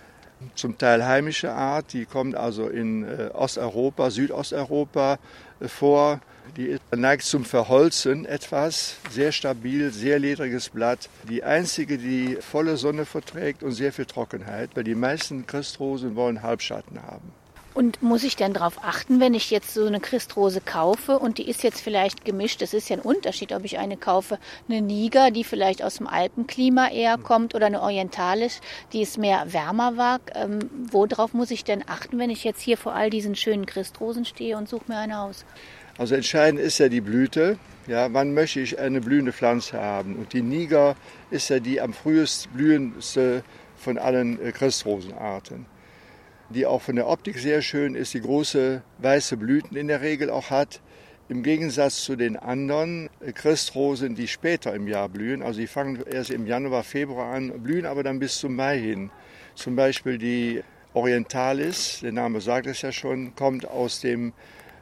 zum 0.56 0.78
Teil 0.78 1.06
heimische 1.06 1.52
Art, 1.52 1.94
die 1.94 2.06
kommt 2.06 2.36
also 2.36 2.68
in 2.68 3.04
äh, 3.04 3.30
Osteuropa, 3.34 4.10
Südosteuropa 4.10 5.20
äh, 5.60 5.68
vor. 5.68 6.20
Die 6.58 6.78
neigt 6.94 7.24
zum 7.24 7.46
Verholzen 7.46 8.26
etwas, 8.26 8.96
sehr 9.10 9.32
stabil, 9.32 9.92
sehr 9.92 10.20
ledriges 10.20 10.70
Blatt. 10.70 11.08
Die 11.30 11.44
einzige, 11.44 11.98
die 11.98 12.38
volle 12.42 12.76
Sonne 12.78 13.06
verträgt 13.06 13.64
und 13.64 13.72
sehr 13.72 13.94
viel 13.94 14.06
Trockenheit, 14.06 14.72
weil 14.74 14.84
die 14.84 14.96
meisten 14.96 15.46
Christrosen 15.46 16.16
wollen 16.16 16.42
Halbschatten 16.42 17.02
haben. 17.04 17.32
Und 17.74 18.02
muss 18.02 18.24
ich 18.24 18.36
denn 18.36 18.54
darauf 18.54 18.84
achten, 18.84 19.22
wenn 19.22 19.34
ich 19.34 19.50
jetzt 19.50 19.74
so 19.74 19.86
eine 19.86 20.02
Christrose 20.02 20.60
kaufe 20.60 21.18
und 21.18 21.38
die 21.38 21.50
ist 21.50 21.64
jetzt 21.64 21.80
vielleicht 21.80 22.26
gemischt? 22.26 22.62
Es 22.62 22.74
ist 22.74 22.90
ja 22.90 22.98
ein 22.98 23.02
Unterschied, 23.02 23.54
ob 23.54 23.64
ich 23.64 23.80
eine 23.80 23.96
kaufe, 23.96 24.40
eine 24.68 24.82
Niger, 24.82 25.32
die 25.32 25.46
vielleicht 25.46 25.82
aus 25.82 25.96
dem 25.96 26.08
Alpenklima 26.08 26.90
eher 26.90 27.18
kommt, 27.18 27.56
oder 27.56 27.68
eine 27.68 27.82
Orientalisch, 27.82 28.60
die 28.92 29.02
es 29.02 29.18
mehr 29.18 29.54
wärmer 29.54 29.96
war. 29.96 30.20
Ähm, 30.36 30.70
worauf 30.92 31.34
muss 31.34 31.50
ich 31.50 31.64
denn 31.64 31.84
achten, 31.88 32.20
wenn 32.20 32.30
ich 32.30 32.44
jetzt 32.44 32.62
hier 32.62 32.78
vor 32.78 32.94
all 32.94 33.10
diesen 33.10 33.36
schönen 33.36 33.66
Christrosen 33.66 34.26
stehe 34.26 34.58
und 34.58 34.68
suche 34.68 34.86
mir 34.90 34.98
eine 34.98 35.22
aus? 35.22 35.46
Also 35.98 36.16
entscheidend 36.16 36.60
ist 36.60 36.78
ja 36.78 36.90
die 36.90 37.02
Blüte. 37.02 37.58
Ja, 37.88 38.14
wann 38.14 38.34
möchte 38.34 38.60
ich 38.60 38.80
eine 38.80 39.00
blühende 39.00 39.32
Pflanze 39.32 39.80
haben? 39.80 40.18
Und 40.18 40.34
die 40.34 40.42
Niger 40.42 40.96
ist 41.30 41.50
ja 41.50 41.60
die 41.60 41.80
am 41.80 41.94
frühest 41.94 42.54
blühendste 42.54 43.44
von 43.78 43.98
allen 43.98 44.42
äh, 44.42 44.52
Christrosenarten. 44.52 45.66
Die 46.54 46.66
auch 46.66 46.82
von 46.82 46.98
der 46.98 47.08
Optik 47.08 47.38
sehr 47.38 47.62
schön 47.62 47.96
ist, 47.96 48.14
die 48.14 48.20
große 48.20 48.82
weiße 48.98 49.38
Blüten 49.38 49.78
in 49.78 49.88
der 49.88 50.02
Regel 50.02 50.30
auch 50.30 50.50
hat. 50.50 50.82
Im 51.30 51.44
Gegensatz 51.44 52.04
zu 52.04 52.18
den 52.18 52.36
anderen 52.36 53.10
äh, 53.22 53.32
Christrosen, 53.32 54.16
die 54.16 54.28
später 54.28 54.76
im 54.76 54.88
Jahr 54.88 55.08
blühen, 55.08 55.44
also 55.44 55.62
die 55.62 55.68
fangen 55.68 56.04
erst 56.06 56.30
im 56.30 56.46
Januar, 56.46 56.84
Februar 56.84 57.34
an, 57.34 57.64
blühen 57.64 57.86
aber 57.86 58.04
dann 58.04 58.20
bis 58.20 58.38
zum 58.38 58.56
Mai 58.58 58.78
hin. 58.80 59.12
Zum 59.56 59.78
Beispiel 59.78 60.18
die 60.18 60.62
Orientalis, 60.94 62.02
der 62.02 62.12
Name 62.12 62.42
sagt 62.42 62.68
es 62.68 62.82
ja 62.82 62.92
schon, 62.92 63.34
kommt 63.36 63.66
aus 63.66 64.02
dem 64.02 64.34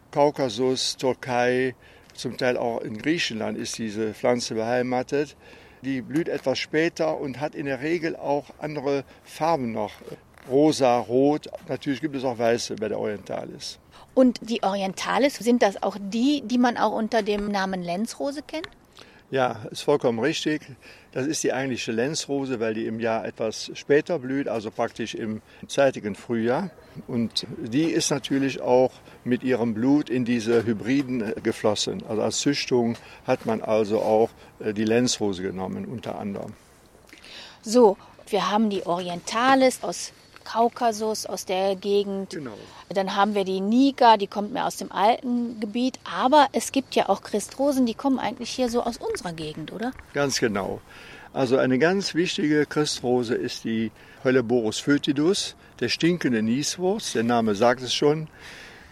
Kaukasus, 0.10 0.98
Türkei, 0.98 1.76
zum 2.16 2.36
Teil 2.36 2.58
auch 2.58 2.82
in 2.82 2.98
Griechenland 2.98 3.58
ist 3.60 3.78
diese 3.78 4.16
Pflanze 4.16 4.56
beheimatet. 4.56 5.38
Die 5.84 6.02
blüht 6.02 6.28
etwas 6.28 6.58
später 6.58 7.20
und 7.20 7.40
hat 7.40 7.54
in 7.54 7.68
der 7.68 7.82
Regel 7.82 8.16
auch 8.16 8.46
andere 8.58 9.06
Farben 9.24 9.72
noch. 9.72 9.94
Rosa, 10.48 11.00
rot, 11.00 11.48
natürlich 11.68 12.02
gibt 12.02 12.16
es 12.16 12.24
auch 12.24 12.38
weiße 12.38 12.76
bei 12.76 12.88
der 12.88 13.00
Orientalis. 13.00 13.80
Und 14.14 14.40
die 14.42 14.64
Orientalis, 14.64 15.36
sind 15.36 15.62
das 15.62 15.82
auch 15.82 15.98
die, 16.00 16.42
die 16.42 16.58
man 16.58 16.78
auch 16.78 16.92
unter 16.92 17.22
dem 17.22 17.52
Namen 17.52 17.84
Lenzrose 17.84 18.42
kennt? 18.42 18.68
Ja, 19.32 19.62
ist 19.70 19.84
vollkommen 19.84 20.18
richtig. 20.18 20.62
Das 21.12 21.28
ist 21.28 21.44
die 21.44 21.54
eigentliche 21.54 21.92
Lenzrose, 21.92 22.60
weil 22.60 22.74
die 22.74 22.88
im 22.88 23.00
Jahr 23.00 23.26
etwas 23.26 23.70
später 23.76 24.18
blüht, 24.18 24.48
also 24.48 24.72
praktisch 24.72 25.14
im 25.14 25.44
zeitigen 25.68 26.16
Frühjahr. 26.16 26.72
Und 27.08 27.46
die 27.60 27.84
ist 27.84 28.10
natürlich 28.10 28.60
auch 28.60 28.92
mit 29.24 29.44
ihrem 29.44 29.76
Blut 29.76 30.10
in 30.10 30.26
diese 30.26 30.66
Hybriden 30.66 31.22
äh, 31.22 31.42
geflossen. 31.42 32.04
Also 32.10 32.22
als 32.24 32.40
Züchtung 32.40 32.98
hat 33.26 33.46
man 33.46 33.62
also 33.62 34.02
auch 34.02 34.32
äh, 34.60 34.74
die 34.74 34.86
Lenzrose 34.86 35.44
genommen, 35.44 35.86
unter 35.86 36.18
anderem. 36.18 36.54
So, 37.62 37.98
wir 38.28 38.50
haben 38.50 38.72
die 38.72 38.86
Orientalis 38.86 39.84
aus 39.84 40.12
Kaukasus, 40.52 41.28
aus 41.28 41.46
der 41.46 41.76
Gegend. 41.76 42.32
Genau. 42.32 42.58
Dann 42.90 43.16
haben 43.16 43.36
wir 43.36 43.44
die 43.44 43.62
Niger, 43.62 44.18
die 44.18 44.26
kommt 44.26 44.52
mehr 44.52 44.66
aus 44.66 44.78
dem 44.78 44.92
alten 44.92 45.60
Gebiet. 45.60 46.00
Aber 46.04 46.48
es 46.54 46.72
gibt 46.72 46.96
ja 46.96 47.08
auch 47.08 47.22
Christrosen, 47.22 47.86
die 47.86 47.94
kommen 47.94 48.18
eigentlich 48.18 48.50
hier 48.50 48.70
so 48.70 48.82
aus 48.82 48.98
unserer 48.98 49.34
Gegend, 49.34 49.72
oder? 49.72 49.92
Ganz 50.14 50.40
genau. 50.40 50.82
Also 51.34 51.58
eine 51.58 51.78
ganz 51.78 52.16
wichtige 52.16 52.66
Christrose 52.66 53.36
ist 53.36 53.64
die 53.64 53.92
Helleborus 54.24 54.80
foetidus, 54.80 55.56
der 55.80 55.90
stinkende 55.90 56.42
Nieswurz. 56.42 57.14
Der 57.14 57.24
Name 57.24 57.54
sagt 57.54 57.84
es 57.84 57.94
schon. 57.94 58.28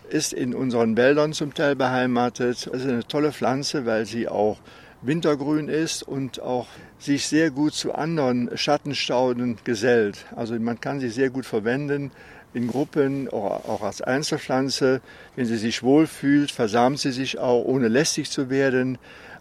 Ist 0.10 0.34
in 0.34 0.54
unseren 0.54 0.96
Wäldern 0.96 1.34
zum 1.34 1.54
Teil 1.54 1.76
beheimatet. 1.76 2.68
Es 2.68 2.68
ist 2.68 2.84
eine 2.84 3.08
tolle 3.08 3.34
Pflanze, 3.34 3.86
weil 3.86 4.06
sie 4.06 4.30
auch 4.30 4.58
wintergrün 5.01 5.70
ist 5.70 6.04
und 6.04 6.42
auch 6.42 6.68
sich 7.00 7.27
sehr 7.27 7.51
gut 7.51 7.74
zu 7.74 7.94
anderen 7.94 8.56
Schattenstauden 8.58 9.58
gesellt. 9.63 10.25
Also 10.36 10.60
man 10.60 10.82
kann 10.82 11.00
sie 11.00 11.10
sehr 11.10 11.30
gut 11.30 11.46
verwenden 11.46 12.12
in 12.54 12.68
Gruppen, 12.68 13.30
auch 13.30 13.84
als 13.84 14.01
Einzelpflanze. 14.01 15.01
Wenn 15.36 15.46
sie 15.46 15.58
sich 15.58 15.84
wohlfühlt, 15.84 16.51
versamt 16.51 17.00
sie 17.00 17.12
sich 17.12 17.38
auch, 17.38 17.63
ohne 17.63 17.88
lästig 17.88 18.32
zu 18.32 18.50
werden. 18.50 18.98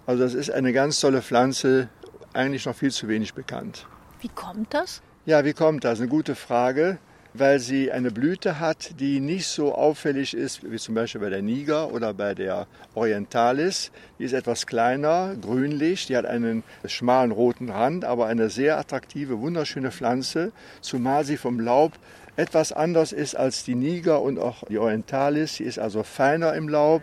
Also 0.07 0.23
das 0.23 0.35
ist 0.35 0.51
eine 0.51 0.73
ganz 0.73 1.01
tolle 1.01 1.23
Pflanze, 1.23 1.89
eigentlich 2.33 2.67
noch 2.67 2.77
viel 2.77 2.91
zu 2.91 3.09
wenig 3.09 3.35
bekannt. 3.35 3.87
Wie 4.21 4.29
kommt 4.29 4.75
das? 4.75 5.03
Ja, 5.25 5.45
wie 5.45 5.55
kommt 5.55 5.85
das? 5.85 6.01
Eine 6.01 6.09
gute 6.09 6.35
Frage 6.35 6.99
weil 7.38 7.59
sie 7.59 7.90
eine 7.93 8.11
Blüte 8.11 8.61
hat, 8.61 9.00
die 9.00 9.21
nicht 9.21 9.47
so 9.47 9.75
auffällig 9.75 10.35
ist 10.35 10.71
wie 10.71 10.76
zum 10.76 10.95
Beispiel 10.95 11.21
bei 11.21 11.31
der 11.31 11.43
Niger 11.43 11.93
oder 11.93 12.14
bei 12.14 12.35
der 12.35 12.66
Orientalis. 12.95 13.90
Die 14.19 14.25
ist 14.25 14.33
etwas 14.33 14.66
kleiner, 14.66 15.35
grünlich, 15.40 16.07
die 16.07 16.16
hat 16.16 16.26
einen 16.26 16.62
schmalen 16.85 17.33
roten 17.33 17.71
Rand, 17.71 18.05
aber 18.05 18.26
eine 18.26 18.50
sehr 18.50 18.78
attraktive, 18.78 19.40
wunderschöne 19.40 19.90
Pflanze, 19.90 20.52
zumal 20.81 21.25
sie 21.25 21.37
vom 21.37 21.61
Laub 21.61 21.93
etwas 22.37 22.73
anders 22.73 23.12
ist 23.12 23.35
als 23.35 23.64
die 23.64 23.75
Niger 23.75 24.21
und 24.23 24.38
auch 24.38 24.64
die 24.69 24.78
Orientalis. 24.78 25.57
Sie 25.57 25.64
ist 25.64 25.78
also 25.78 26.02
feiner 26.02 26.55
im 26.55 26.69
Laub, 26.69 27.02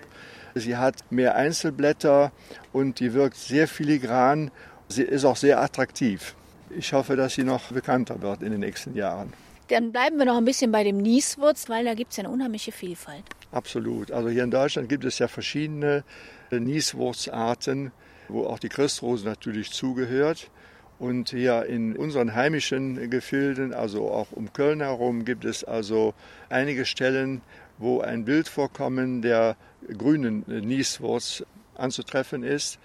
sie 0.56 0.78
hat 0.78 0.96
mehr 1.10 1.36
Einzelblätter 1.36 2.32
und 2.72 3.00
die 3.00 3.14
wirkt 3.14 3.38
sehr 3.38 3.68
filigran. 3.68 4.52
Sie 4.88 5.04
ist 5.04 5.26
auch 5.26 5.38
sehr 5.38 5.62
attraktiv. 5.62 6.36
Ich 6.70 6.94
hoffe, 6.94 7.16
dass 7.16 7.34
sie 7.34 7.44
noch 7.44 7.72
bekannter 7.72 8.22
wird 8.22 8.44
in 8.44 8.52
den 8.52 8.60
nächsten 8.60 8.96
Jahren. 8.96 9.34
Dann 9.74 9.92
bleiben 9.92 10.20
wir 10.20 10.26
noch 10.26 10.38
ein 10.38 10.46
bisschen 10.46 10.72
bei 10.72 10.84
dem 10.84 10.98
Nieswurz, 10.98 11.68
weil 11.68 11.84
da 11.84 11.96
gibt 11.96 12.12
es 12.12 12.18
ja 12.18 12.26
eine 12.26 12.32
unheimliche 12.32 12.72
Vielfalt. 12.72 13.24
Absolut. 13.52 14.12
Also 14.12 14.30
hier 14.30 14.44
in 14.44 14.52
Deutschland 14.52 14.88
gibt 14.88 15.04
es 15.04 15.18
ja 15.18 15.28
verschiedene 15.28 16.04
Nieswurzarten, 16.52 17.92
wo 18.28 18.46
auch 18.46 18.60
die 18.60 18.70
Christrose 18.70 19.26
natürlich 19.26 19.72
zugehört. 19.72 20.52
Und 21.00 21.32
hier 21.32 21.66
in 21.66 21.98
unseren 21.98 22.36
heimischen 22.36 23.10
Gefilden, 23.10 23.74
also 23.74 24.12
auch 24.12 24.32
um 24.32 24.54
Köln 24.54 24.82
herum, 24.82 25.26
gibt 25.26 25.44
es 25.44 25.64
also 25.64 26.14
einige 26.50 26.86
Stellen, 26.86 27.42
wo 27.80 28.00
ein 28.00 28.26
Bild 28.26 28.48
vorkommen 28.48 29.24
der 29.24 29.58
grünen 29.98 30.44
Nieswurz 30.48 31.44
anzutreffen 31.74 32.44
ist. 32.44 32.78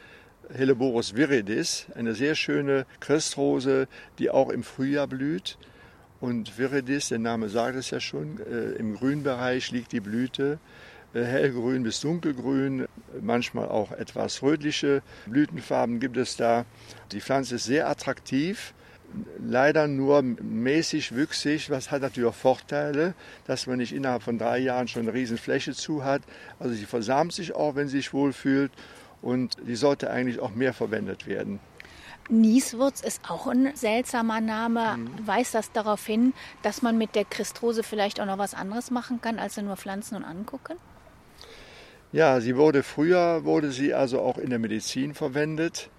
Helleborus 0.50 1.14
viridis, 1.14 1.86
eine 1.94 2.14
sehr 2.14 2.34
schöne 2.34 2.86
Christrose, 3.00 3.88
die 4.18 4.30
auch 4.30 4.48
im 4.48 4.62
Frühjahr 4.62 5.06
blüht. 5.06 5.58
Und 6.20 6.58
Viridis, 6.58 7.08
der 7.08 7.18
Name 7.18 7.48
sagt 7.48 7.76
es 7.76 7.90
ja 7.90 8.00
schon, 8.00 8.40
äh, 8.40 8.72
im 8.72 8.96
Grünbereich 8.96 9.70
liegt 9.70 9.92
die 9.92 10.00
Blüte. 10.00 10.58
Äh, 11.14 11.24
hellgrün 11.24 11.84
bis 11.84 12.00
dunkelgrün, 12.00 12.86
manchmal 13.20 13.68
auch 13.68 13.92
etwas 13.92 14.42
rötliche 14.42 15.02
Blütenfarben 15.26 16.00
gibt 16.00 16.16
es 16.16 16.36
da. 16.36 16.66
Die 17.12 17.20
Pflanze 17.20 17.54
ist 17.54 17.64
sehr 17.64 17.88
attraktiv, 17.88 18.74
leider 19.38 19.88
nur 19.88 20.22
mäßig 20.22 21.14
wüchsig, 21.14 21.70
was 21.70 21.90
hat 21.90 22.02
natürlich 22.02 22.28
auch 22.28 22.34
Vorteile, 22.34 23.14
dass 23.46 23.66
man 23.66 23.78
nicht 23.78 23.94
innerhalb 23.94 24.22
von 24.22 24.36
drei 24.36 24.58
Jahren 24.58 24.86
schon 24.86 25.02
eine 25.02 25.14
riesen 25.14 25.38
Fläche 25.38 25.72
zu 25.72 26.04
hat. 26.04 26.22
Also 26.58 26.74
sie 26.74 26.84
versamt 26.84 27.32
sich 27.32 27.54
auch, 27.54 27.74
wenn 27.74 27.88
sie 27.88 27.98
sich 27.98 28.12
wohlfühlt 28.12 28.70
und 29.22 29.56
die 29.66 29.76
sollte 29.76 30.10
eigentlich 30.10 30.40
auch 30.40 30.54
mehr 30.54 30.74
verwendet 30.74 31.26
werden. 31.26 31.58
Nieswurz 32.28 33.00
ist 33.00 33.22
auch 33.30 33.46
ein 33.46 33.74
seltsamer 33.74 34.40
Name. 34.40 34.98
Weist 35.24 35.54
das 35.54 35.72
darauf 35.72 36.04
hin, 36.04 36.34
dass 36.62 36.82
man 36.82 36.98
mit 36.98 37.14
der 37.14 37.24
Christrose 37.24 37.82
vielleicht 37.82 38.20
auch 38.20 38.26
noch 38.26 38.38
was 38.38 38.54
anderes 38.54 38.90
machen 38.90 39.20
kann, 39.20 39.38
als 39.38 39.56
nur 39.56 39.76
pflanzen 39.76 40.16
und 40.16 40.24
angucken? 40.24 40.76
Ja, 42.12 42.40
sie 42.40 42.56
wurde 42.56 42.82
früher 42.82 43.44
wurde 43.44 43.70
sie 43.70 43.94
also 43.94 44.20
auch 44.20 44.38
in 44.38 44.50
der 44.50 44.58
Medizin 44.58 45.14
verwendet. 45.14 45.90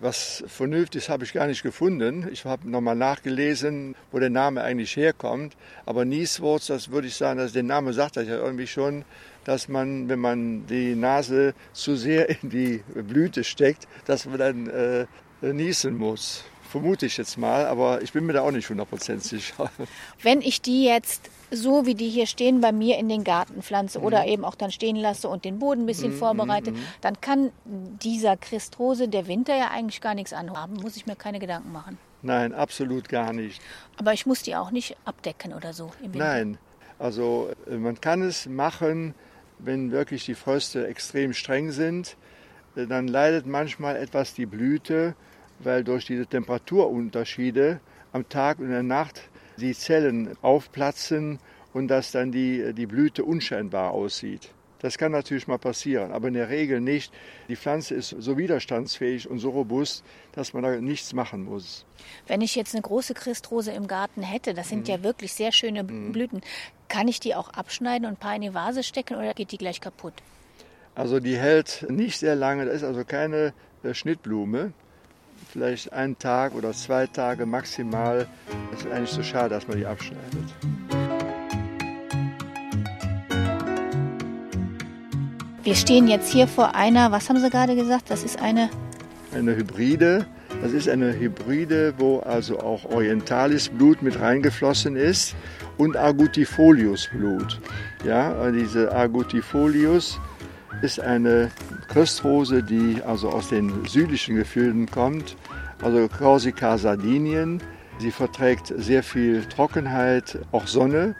Was 0.00 0.44
vernünftig 0.46 1.10
habe 1.10 1.24
ich 1.24 1.32
gar 1.32 1.48
nicht 1.48 1.62
gefunden. 1.62 2.28
Ich 2.30 2.44
habe 2.44 2.70
nochmal 2.70 2.94
nachgelesen, 2.94 3.96
wo 4.12 4.20
der 4.20 4.30
Name 4.30 4.62
eigentlich 4.62 4.96
herkommt. 4.96 5.56
Aber 5.86 6.04
Nieswurz, 6.04 6.68
das 6.68 6.90
würde 6.90 7.08
ich 7.08 7.16
sagen, 7.16 7.38
dass 7.38 7.52
der 7.52 7.64
Name 7.64 7.92
sagt 7.92 8.16
das 8.16 8.28
ja 8.28 8.36
irgendwie 8.36 8.68
schon, 8.68 9.04
dass 9.44 9.68
man, 9.68 10.08
wenn 10.08 10.20
man 10.20 10.66
die 10.66 10.94
Nase 10.94 11.54
zu 11.72 11.96
sehr 11.96 12.28
in 12.28 12.50
die 12.50 12.84
Blüte 12.94 13.42
steckt, 13.42 13.88
dass 14.06 14.26
man 14.26 14.38
dann 14.38 14.66
äh, 14.68 15.06
niesen 15.40 15.96
muss. 15.96 16.44
Vermute 16.68 17.06
ich 17.06 17.16
jetzt 17.16 17.38
mal, 17.38 17.66
aber 17.66 18.02
ich 18.02 18.12
bin 18.12 18.26
mir 18.26 18.34
da 18.34 18.42
auch 18.42 18.50
nicht 18.50 18.68
100% 18.68 19.20
sicher. 19.20 19.70
Wenn 20.22 20.42
ich 20.42 20.60
die 20.60 20.84
jetzt 20.84 21.30
so 21.50 21.86
wie 21.86 21.94
die 21.94 22.10
hier 22.10 22.26
stehen 22.26 22.60
bei 22.60 22.72
mir 22.72 22.98
in 22.98 23.08
den 23.08 23.24
Garten 23.24 23.62
pflanze 23.62 24.00
mhm. 24.00 24.04
oder 24.04 24.26
eben 24.26 24.44
auch 24.44 24.54
dann 24.54 24.70
stehen 24.70 24.96
lasse 24.96 25.28
und 25.28 25.44
den 25.46 25.58
Boden 25.58 25.82
ein 25.82 25.86
bisschen 25.86 26.12
mhm. 26.12 26.18
vorbereite, 26.18 26.72
mhm. 26.72 26.78
dann 27.00 27.20
kann 27.20 27.52
dieser 27.64 28.36
Christrose 28.36 29.08
der 29.08 29.26
Winter 29.26 29.56
ja 29.56 29.70
eigentlich 29.70 30.00
gar 30.02 30.14
nichts 30.14 30.32
anhaben. 30.32 30.74
Muss 30.74 30.96
ich 30.96 31.06
mir 31.06 31.16
keine 31.16 31.38
Gedanken 31.38 31.72
machen. 31.72 31.98
Nein, 32.20 32.52
absolut 32.52 33.08
gar 33.08 33.32
nicht. 33.32 33.62
Aber 33.96 34.12
ich 34.12 34.26
muss 34.26 34.42
die 34.42 34.56
auch 34.56 34.70
nicht 34.70 34.96
abdecken 35.04 35.54
oder 35.54 35.72
so 35.72 35.92
im 36.02 36.12
Winter. 36.14 36.18
Nein, 36.18 36.58
also 36.98 37.50
äh, 37.70 37.76
man 37.76 38.00
kann 38.00 38.22
es 38.22 38.46
machen, 38.46 39.14
wenn 39.58 39.90
wirklich 39.90 40.24
die 40.24 40.34
Fröste 40.34 40.86
extrem 40.86 41.32
streng 41.32 41.70
sind. 41.70 42.16
Äh, 42.78 42.86
dann 42.86 43.08
leidet 43.08 43.46
manchmal 43.46 43.96
etwas 43.96 44.34
die 44.34 44.46
Blüte 44.46 45.14
weil 45.58 45.84
durch 45.84 46.06
diese 46.06 46.26
Temperaturunterschiede 46.26 47.80
am 48.12 48.28
Tag 48.28 48.58
und 48.58 48.66
in 48.66 48.70
der 48.70 48.82
Nacht 48.82 49.22
die 49.56 49.74
Zellen 49.74 50.36
aufplatzen 50.42 51.38
und 51.72 51.88
dass 51.88 52.12
dann 52.12 52.32
die, 52.32 52.72
die 52.74 52.86
Blüte 52.86 53.24
unscheinbar 53.24 53.90
aussieht. 53.90 54.50
Das 54.80 54.96
kann 54.96 55.10
natürlich 55.10 55.48
mal 55.48 55.58
passieren, 55.58 56.12
aber 56.12 56.28
in 56.28 56.34
der 56.34 56.50
Regel 56.50 56.80
nicht. 56.80 57.12
Die 57.48 57.56
Pflanze 57.56 57.96
ist 57.96 58.14
so 58.16 58.38
widerstandsfähig 58.38 59.28
und 59.28 59.40
so 59.40 59.50
robust, 59.50 60.04
dass 60.30 60.52
man 60.52 60.62
da 60.62 60.80
nichts 60.80 61.12
machen 61.12 61.44
muss. 61.44 61.84
Wenn 62.28 62.42
ich 62.42 62.54
jetzt 62.54 62.76
eine 62.76 62.82
große 62.82 63.14
Christrose 63.14 63.72
im 63.72 63.88
Garten 63.88 64.22
hätte, 64.22 64.54
das 64.54 64.68
sind 64.68 64.86
mhm. 64.86 64.94
ja 64.94 65.02
wirklich 65.02 65.32
sehr 65.32 65.50
schöne 65.50 65.82
mhm. 65.82 66.12
Blüten, 66.12 66.42
kann 66.86 67.08
ich 67.08 67.18
die 67.18 67.34
auch 67.34 67.48
abschneiden 67.48 68.06
und 68.06 68.12
ein 68.12 68.16
paar 68.18 68.36
in 68.36 68.42
die 68.42 68.54
Vase 68.54 68.84
stecken 68.84 69.16
oder 69.16 69.34
geht 69.34 69.50
die 69.50 69.58
gleich 69.58 69.80
kaputt? 69.80 70.14
Also 70.98 71.20
die 71.20 71.36
hält 71.36 71.86
nicht 71.88 72.18
sehr 72.18 72.34
lange, 72.34 72.64
das 72.64 72.74
ist 72.74 72.82
also 72.82 73.04
keine 73.04 73.54
äh, 73.84 73.94
Schnittblume 73.94 74.72
vielleicht 75.52 75.92
einen 75.92 76.18
Tag 76.18 76.56
oder 76.56 76.72
zwei 76.72 77.06
Tage 77.06 77.46
maximal. 77.46 78.26
Es 78.74 78.80
ist 78.80 78.90
eigentlich 78.90 79.10
so 79.10 79.22
schade, 79.22 79.50
dass 79.50 79.68
man 79.68 79.78
die 79.78 79.86
abschneidet. 79.86 80.26
Wir 85.62 85.74
stehen 85.76 86.08
jetzt 86.08 86.32
hier 86.32 86.48
vor 86.48 86.74
einer, 86.74 87.12
was 87.12 87.28
haben 87.28 87.38
Sie 87.38 87.48
gerade 87.48 87.76
gesagt? 87.76 88.10
Das 88.10 88.24
ist 88.24 88.42
eine. 88.42 88.68
Eine 89.32 89.54
Hybride. 89.54 90.26
Das 90.62 90.72
ist 90.72 90.88
eine 90.88 91.16
Hybride, 91.16 91.94
wo 91.98 92.18
also 92.18 92.58
auch 92.58 92.84
Orientalis 92.86 93.68
Blut 93.68 94.02
mit 94.02 94.18
reingeflossen 94.18 94.96
ist 94.96 95.36
und 95.76 95.96
Argutifolius 95.96 97.08
Blut. 97.12 97.60
Ja, 98.04 98.50
diese 98.50 98.90
Argutifolius 98.90 100.18
ist 100.82 101.00
eine 101.00 101.50
Christrose, 101.88 102.62
die 102.62 103.00
also 103.04 103.30
aus 103.30 103.48
den 103.48 103.84
südlichen 103.86 104.36
Gefilden 104.36 104.86
kommt, 104.86 105.36
also 105.82 106.08
Korsika, 106.08 106.78
Sardinien. 106.78 107.60
Sie 107.98 108.10
verträgt 108.10 108.72
sehr 108.76 109.02
viel 109.02 109.44
Trockenheit, 109.44 110.38
auch 110.52 110.66
Sonne 110.66 111.16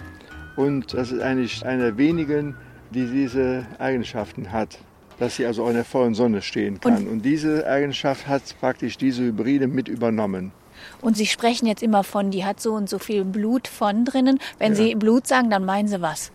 und 0.58 0.94
das 0.94 1.12
ist 1.12 1.20
eigentlich 1.20 1.64
eine 1.64 1.82
der 1.84 1.98
wenigen, 1.98 2.56
die 2.90 3.06
diese 3.06 3.66
Eigenschaften 3.78 4.50
hat, 4.50 4.78
dass 5.18 5.36
sie 5.36 5.46
also 5.46 5.64
auch 5.64 5.68
in 5.68 5.74
der 5.74 5.84
vollen 5.84 6.14
Sonne 6.14 6.42
stehen 6.42 6.80
kann. 6.80 6.96
Und, 6.96 7.08
und 7.08 7.24
diese 7.24 7.66
Eigenschaft 7.66 8.26
hat 8.26 8.42
praktisch 8.58 8.96
diese 8.96 9.22
Hybride 9.22 9.68
mit 9.68 9.86
übernommen. 9.86 10.52
Und 11.00 11.16
Sie 11.16 11.26
sprechen 11.26 11.66
jetzt 11.66 11.82
immer 11.82 12.04
von, 12.04 12.30
die 12.30 12.44
hat 12.44 12.60
so 12.60 12.74
und 12.74 12.88
so 12.88 12.98
viel 12.98 13.24
Blut 13.24 13.68
von 13.68 14.04
drinnen. 14.04 14.38
Wenn 14.58 14.72
ja. 14.72 14.76
Sie 14.76 14.94
Blut 14.94 15.26
sagen, 15.26 15.50
dann 15.50 15.64
meinen 15.64 15.88
Sie 15.88 16.00
was? 16.00 16.32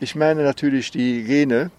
Ich 0.00 0.14
meine 0.14 0.42
natürlich 0.42 0.90
die 0.90 1.24
Gene, 1.24 1.70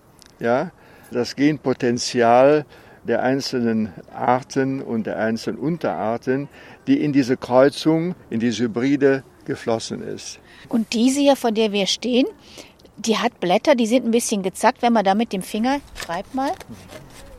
ja, 0.42 0.72
das 1.12 1.36
Genpotenzial, 1.36 2.66
der 3.04 3.24
einzelnen 3.24 3.92
Arten 4.14 4.82
und 4.82 5.08
der 5.08 5.18
einzelnen 5.18 5.58
Unterarten, 5.60 6.48
die 6.88 7.04
in 7.04 7.14
diese 7.14 7.36
Kreuzung, 7.38 8.16
in 8.30 8.40
diese 8.40 8.64
Hybride 8.66 9.24
geflossen 9.46 10.04
ist. 10.04 10.40
Und 10.70 10.94
diese 10.94 11.20
hier, 11.20 11.36
vor 11.36 11.52
der 11.52 11.72
wir 11.72 11.88
stehen, 11.88 12.28
die 12.98 13.18
hat 13.18 13.40
Blätter, 13.40 13.74
die 13.74 13.88
sind 13.88 14.06
ein 14.06 14.12
bisschen 14.12 14.44
gezackt. 14.44 14.84
Wenn 14.84 14.94
man 14.94 15.04
da 15.04 15.16
mit 15.16 15.34
dem 15.34 15.42
Finger, 15.42 15.80
schreibt 15.96 16.36
mal, 16.36 16.52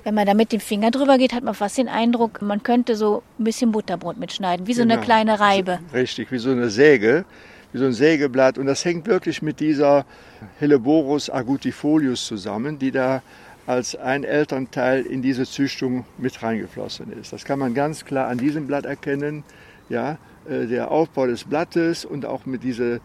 wenn 0.02 0.14
man 0.14 0.26
da 0.26 0.34
mit 0.34 0.50
dem 0.50 0.58
Finger 0.58 0.90
drüber 0.90 1.16
geht, 1.16 1.32
hat 1.32 1.44
man 1.44 1.54
fast 1.54 1.78
den 1.78 1.88
Eindruck, 1.88 2.42
man 2.42 2.64
könnte 2.64 2.96
so 2.96 3.22
ein 3.38 3.44
bisschen 3.44 3.70
Butterbrot 3.70 4.16
mitschneiden, 4.16 4.66
wie 4.66 4.74
so 4.74 4.82
eine 4.82 4.94
Genau. 4.94 5.04
kleine 5.04 5.38
Reibe. 5.38 5.78
Richtig, 5.94 6.32
wie 6.32 6.38
so 6.38 6.50
eine 6.50 6.70
Säge, 6.70 7.24
wie 7.72 7.78
so 7.78 7.84
ein 7.84 7.92
Sägeblatt. 7.92 8.58
Und 8.58 8.66
das 8.66 8.84
hängt 8.84 9.06
wirklich 9.06 9.42
mit 9.42 9.60
dieser 9.60 10.04
Helleborus 10.58 11.30
agutifolius 11.30 12.26
zusammen, 12.26 12.78
die 12.78 12.90
da 12.90 13.22
als 13.66 13.94
ein 13.94 14.24
Elternteil 14.24 15.02
in 15.02 15.22
diese 15.22 15.44
Züchtung 15.44 16.04
mit 16.18 16.42
reingeflossen 16.42 17.12
ist. 17.12 17.32
Das 17.32 17.44
kann 17.44 17.58
man 17.58 17.74
ganz 17.74 18.04
klar 18.04 18.28
an 18.28 18.38
diesem 18.38 18.66
Blatt 18.66 18.84
erkennen. 18.84 19.44
Ja, 19.88 20.18
äh, 20.48 20.66
der 20.66 20.90
Aufbau 20.90 21.26
des 21.26 21.44
Blattes 21.44 22.04
und 22.04 22.26
auch 22.26 22.46
mit 22.46 22.64
dieser 22.64 23.00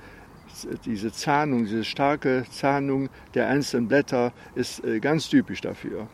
diese 0.85 1.11
Zahnung, 1.11 1.65
diese 1.65 1.83
starke 1.83 2.45
Zahnung 2.51 3.09
der 3.33 3.47
einzelnen 3.47 3.87
Blätter 3.87 4.31
ist 4.55 4.83
äh, 4.83 4.99
ganz 4.99 5.29
typisch 5.29 5.61
dafür. 5.61 6.07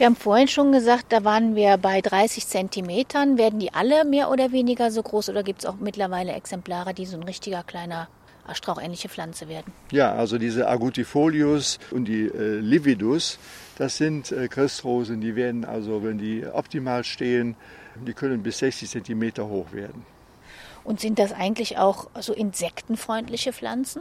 Wir 0.00 0.06
haben 0.06 0.16
vorhin 0.16 0.48
schon 0.48 0.72
gesagt, 0.72 1.12
da 1.12 1.24
waren 1.24 1.54
wir 1.54 1.76
bei 1.76 2.00
30 2.00 2.46
Zentimetern. 2.46 3.36
Werden 3.36 3.60
die 3.60 3.74
alle 3.74 4.06
mehr 4.06 4.30
oder 4.30 4.50
weniger 4.50 4.90
so 4.90 5.02
groß 5.02 5.28
oder 5.28 5.42
gibt 5.42 5.58
es 5.58 5.66
auch 5.66 5.74
mittlerweile 5.78 6.32
Exemplare, 6.32 6.94
die 6.94 7.04
so 7.04 7.18
ein 7.18 7.22
richtiger 7.22 7.62
kleiner 7.62 8.08
strauchähnliche 8.54 9.10
Pflanze 9.10 9.46
werden? 9.46 9.70
Ja, 9.92 10.14
also 10.14 10.38
diese 10.38 10.68
Agutifolius 10.68 11.78
und 11.90 12.06
die 12.06 12.22
äh, 12.28 12.60
Lividus, 12.60 13.38
das 13.76 13.98
sind 13.98 14.32
äh, 14.32 14.48
Christrosen, 14.48 15.20
die 15.20 15.36
werden 15.36 15.66
also, 15.66 16.02
wenn 16.02 16.16
die 16.16 16.46
optimal 16.50 17.04
stehen, 17.04 17.54
die 17.96 18.14
können 18.14 18.42
bis 18.42 18.60
60 18.60 18.88
Zentimeter 18.88 19.48
hoch 19.48 19.70
werden. 19.74 20.06
Und 20.82 21.00
sind 21.00 21.18
das 21.18 21.34
eigentlich 21.34 21.76
auch 21.76 22.08
so 22.20 22.32
insektenfreundliche 22.32 23.52
Pflanzen? 23.52 24.00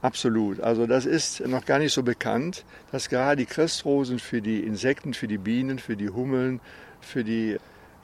Absolut. 0.00 0.60
Also 0.60 0.86
das 0.86 1.06
ist 1.06 1.40
noch 1.46 1.64
gar 1.64 1.78
nicht 1.78 1.92
so 1.92 2.02
bekannt, 2.02 2.64
dass 2.92 3.08
gerade 3.08 3.36
die 3.36 3.46
Christrosen 3.46 4.18
für 4.18 4.40
die 4.40 4.60
Insekten, 4.60 5.12
für 5.12 5.26
die 5.26 5.38
Bienen, 5.38 5.78
für 5.78 5.96
die 5.96 6.08
Hummeln, 6.08 6.60
für 7.00 7.24
die 7.24 7.58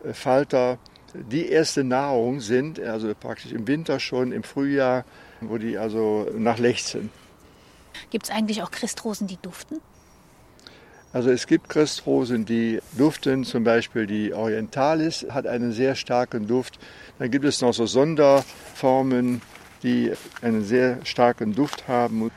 äh, 0.04 0.12
Falter 0.12 0.78
die 1.14 1.48
erste 1.48 1.84
Nahrung 1.84 2.40
sind, 2.40 2.80
also 2.80 3.14
praktisch 3.14 3.52
im 3.52 3.68
Winter 3.68 4.00
schon, 4.00 4.32
im 4.32 4.42
Frühjahr, 4.42 5.04
wo 5.40 5.58
die 5.58 5.78
also 5.78 6.28
nach 6.36 6.58
lechzen. 6.58 7.10
Gibt 8.10 8.26
es 8.26 8.30
eigentlich 8.30 8.62
auch 8.64 8.72
Christrosen, 8.72 9.28
die 9.28 9.36
duften? 9.36 9.80
Also 11.12 11.30
es 11.30 11.46
gibt 11.46 11.68
Christrosen, 11.68 12.44
die 12.44 12.80
duften, 12.98 13.44
zum 13.44 13.62
Beispiel 13.62 14.08
die 14.08 14.34
Orientalis 14.34 15.24
hat 15.30 15.46
einen 15.46 15.70
sehr 15.70 15.94
starken 15.94 16.48
Duft. 16.48 16.80
Dann 17.20 17.30
gibt 17.30 17.44
es 17.44 17.60
noch 17.60 17.72
so 17.72 17.86
Sonderformen, 17.86 19.40
die 19.84 20.10
einen 20.42 20.64
sehr 20.64 20.98
starken 21.04 21.54
Duft 21.54 21.86
haben. 21.86 22.30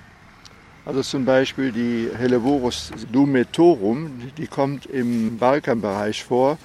Also 0.85 1.01
zum 1.01 1.25
Beispiel 1.25 1.71
die 1.71 2.09
Helleborus 2.15 2.91
dumetorum, 3.11 4.31
die 4.37 4.47
kommt 4.47 4.85
im 4.85 5.37
Balkanbereich 5.37 6.23
vor. 6.23 6.57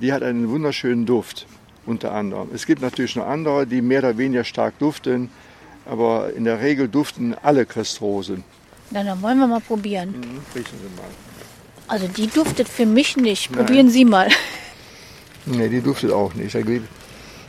Die 0.00 0.12
hat 0.12 0.22
einen 0.22 0.48
wunderschönen 0.48 1.04
Duft 1.06 1.46
unter 1.84 2.12
anderem. 2.12 2.48
Es 2.54 2.66
gibt 2.66 2.80
natürlich 2.82 3.16
noch 3.16 3.26
andere, 3.26 3.66
die 3.66 3.82
mehr 3.82 3.98
oder 3.98 4.16
weniger 4.16 4.44
stark 4.44 4.78
duften, 4.78 5.28
aber 5.84 6.32
in 6.34 6.44
der 6.44 6.60
Regel 6.60 6.88
duften 6.88 7.34
alle 7.42 7.66
Christrosen. 7.66 8.44
Na, 8.90 9.02
dann 9.02 9.20
wollen 9.20 9.38
wir 9.38 9.46
mal 9.46 9.60
probieren. 9.60 10.10
Mhm, 10.10 10.40
Riechen 10.54 10.78
Sie 10.78 10.96
mal. 10.96 11.10
Also 11.88 12.06
die 12.06 12.26
duftet 12.28 12.68
für 12.68 12.86
mich 12.86 13.16
nicht. 13.16 13.50
Nein. 13.50 13.64
Probieren 13.64 13.90
Sie 13.90 14.04
mal. 14.04 14.28
Nee, 15.46 15.68
die 15.68 15.80
duftet 15.80 16.12
auch 16.12 16.34
nicht. 16.34 16.54
Da 16.54 16.60
gebe, 16.60 16.84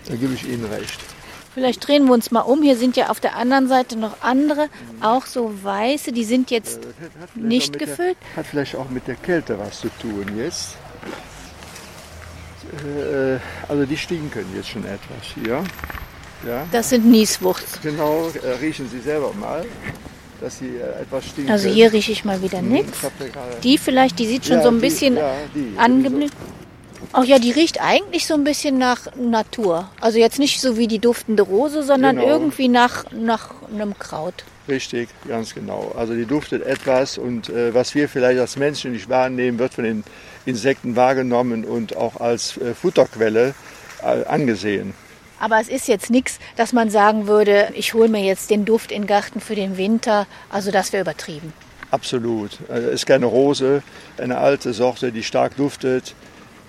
da 0.07 0.15
gebe 0.15 0.33
ich 0.33 0.47
Ihnen 0.47 0.65
recht. 0.65 0.99
Vielleicht 1.59 1.85
drehen 1.85 2.05
wir 2.05 2.13
uns 2.13 2.31
mal 2.31 2.39
um. 2.41 2.61
Hier 2.63 2.77
sind 2.77 2.95
ja 2.95 3.09
auf 3.09 3.19
der 3.19 3.35
anderen 3.35 3.67
Seite 3.67 3.97
noch 3.97 4.21
andere, 4.21 4.69
auch 5.01 5.25
so 5.25 5.51
weiße. 5.61 6.13
Die 6.13 6.23
sind 6.23 6.51
jetzt 6.51 6.79
vielleicht 7.33 7.35
Nicht 7.35 7.79
gefüllt? 7.79 8.15
Der, 8.31 8.37
hat 8.37 8.47
vielleicht 8.47 8.75
auch 8.77 8.89
mit 8.89 9.05
der 9.07 9.15
Kälte 9.15 9.59
was 9.59 9.81
zu 9.81 9.89
tun 10.01 10.25
jetzt. 10.37 10.77
Äh, 12.85 13.39
also 13.67 13.85
die 13.85 13.97
stinken 13.97 14.45
jetzt 14.55 14.69
schon 14.69 14.85
etwas 14.85 15.25
hier. 15.35 15.63
Ja, 16.47 16.65
Das 16.71 16.89
sind 16.91 17.05
Nieswurz. 17.05 17.79
genau. 17.83 18.29
Äh, 18.41 18.51
riechen 18.61 18.89
Sie 18.89 18.99
selber 19.01 19.33
mal, 19.33 19.65
dass 20.39 20.59
sie 20.59 20.77
äh, 20.77 21.01
etwas 21.01 21.25
stinken. 21.25 21.51
Also 21.51 21.67
hier 21.67 21.91
rieche 21.91 22.13
ich 22.13 22.23
mal 22.23 22.41
wieder 22.41 22.61
Mhm, 22.61 22.71
nichts. 22.71 22.99
Die 23.63 23.77
vielleicht, 23.77 24.17
die 24.19 24.27
sieht 24.27 24.45
schon 24.45 24.57
Ja, 24.57 24.63
so 24.63 24.69
ein 24.69 24.75
die- 24.75 24.81
bisschen 24.81 25.17
ja, 25.17 25.33
angeblüht. 25.75 26.31
Ach 27.13 27.23
ja, 27.23 27.39
die 27.39 27.51
riecht 27.51 27.81
eigentlich 27.81 28.27
so 28.27 28.33
ein 28.33 28.43
bisschen 28.43 28.77
nach 28.77 29.15
Natur. 29.15 29.89
Also 30.01 30.19
jetzt 30.19 30.39
nicht 30.39 30.61
so 30.61 30.77
wie 30.77 30.87
die 30.87 30.99
duftende 30.99 31.43
Rose, 31.43 31.83
sondern 31.83 32.17
Genau. 32.17 32.27
irgendwie 32.27 32.67
nach, 32.67 33.05
nach 33.11 33.49
einem 33.73 33.97
Kraut. 33.97 34.43
Richtig, 34.67 35.09
ganz 35.27 35.55
genau. 35.55 35.91
Also 35.97 36.13
die 36.13 36.25
duftet 36.25 36.63
etwas 36.65 37.17
und 37.17 37.49
äh, 37.49 37.73
was 37.73 37.95
wir 37.95 38.07
vielleicht 38.07 38.39
als 38.39 38.55
Menschen 38.55 38.91
nicht 38.91 39.09
wahrnehmen, 39.09 39.57
wird 39.57 39.73
von 39.73 39.83
den 39.83 40.03
Insekten 40.45 40.95
wahrgenommen 40.95 41.65
und 41.65 41.97
auch 41.97 42.19
als 42.19 42.57
äh, 42.57 42.73
Futterquelle 42.75 43.55
äh, 44.03 44.25
angesehen. 44.25 44.93
Aber 45.39 45.59
es 45.59 45.69
ist 45.69 45.87
jetzt 45.87 46.09
nichts, 46.09 46.37
dass 46.57 46.73
man 46.73 46.89
sagen 46.89 47.27
würde, 47.27 47.69
ich 47.73 47.93
hole 47.93 48.09
mir 48.09 48.21
jetzt 48.23 48.49
den 48.49 48.65
Duft 48.65 48.91
in 48.91 49.03
den 49.03 49.07
Garten 49.07 49.39
für 49.39 49.55
den 49.55 49.77
Winter. 49.77 50.27
Also 50.49 50.69
das 50.69 50.91
wäre 50.93 51.01
übertrieben. 51.01 51.53
Absolut. 51.91 52.51
Also 52.67 52.89
ist 52.89 53.05
keine 53.07 53.25
Rose, 53.25 53.81
eine 54.17 54.37
alte 54.37 54.73
Sorte, 54.73 55.11
die 55.11 55.23
stark 55.23 55.55
duftet. 55.55 56.13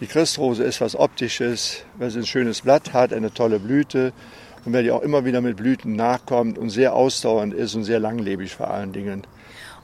Die 0.01 0.07
Christrose 0.07 0.65
ist 0.65 0.81
was 0.81 0.97
Optisches, 0.97 1.85
weil 1.99 2.11
sie 2.11 2.21
ein 2.21 2.27
schönes 2.27 2.63
Blatt 2.63 2.95
hat, 2.95 3.13
eine 3.13 3.35
tolle 3.35 3.61
Blüte 3.61 4.15
und 4.65 4.73
weil 4.73 4.83
die 4.83 4.91
auch 4.91 5.03
immer 5.03 5.27
wieder 5.27 5.43
mit 5.43 5.59
Blüten 5.59 5.95
nachkommt 5.95 6.57
und 6.57 6.71
sehr 6.71 6.95
ausdauernd 6.95 7.53
ist 7.53 7.75
und 7.75 7.85
sehr 7.85 8.01
langlebig 8.01 8.55
vor 8.55 8.71
allen 8.71 8.93
Dingen. 8.93 9.27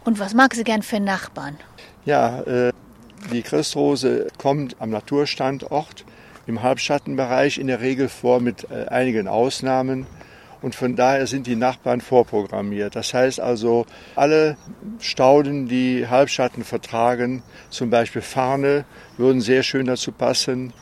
Und 0.05 0.19
was 0.19 0.33
mag 0.33 0.55
sie 0.55 0.65
gern 0.65 0.81
für 0.81 1.01
Nachbarn? 1.01 1.59
Ja, 2.07 2.41
äh, 2.43 2.73
die 3.31 3.43
Christrose 3.43 4.29
kommt 4.39 4.77
am 4.79 4.89
Naturstandort 4.89 6.07
im 6.47 6.63
Halbschattenbereich 6.63 7.59
in 7.59 7.67
der 7.67 7.83
Regel 7.83 8.09
vor 8.09 8.41
mit 8.41 8.71
äh, 8.71 8.87
einigen 8.87 9.29
Ausnahmen. 9.29 10.07
Und 10.63 10.75
von 10.75 10.97
daher 10.97 11.27
sind 11.27 11.47
die 11.47 11.57
Nachbarn 11.57 12.01
vorprogrammiert. 12.01 12.97
Das 12.97 13.13
heißt 13.13 13.41
also, 13.41 13.87
alle 14.15 14.57
Stauden, 14.99 15.69
die 15.69 16.07
Halbschatten 16.09 16.65
vertragen, 16.65 17.43
zum 17.71 17.91
Beispiel 17.91 18.23
Farne, 18.23 18.85
würden 19.17 19.41
sehr 19.41 19.63
schön 19.63 19.87
dazu 19.87 20.13
passen. 20.13 20.73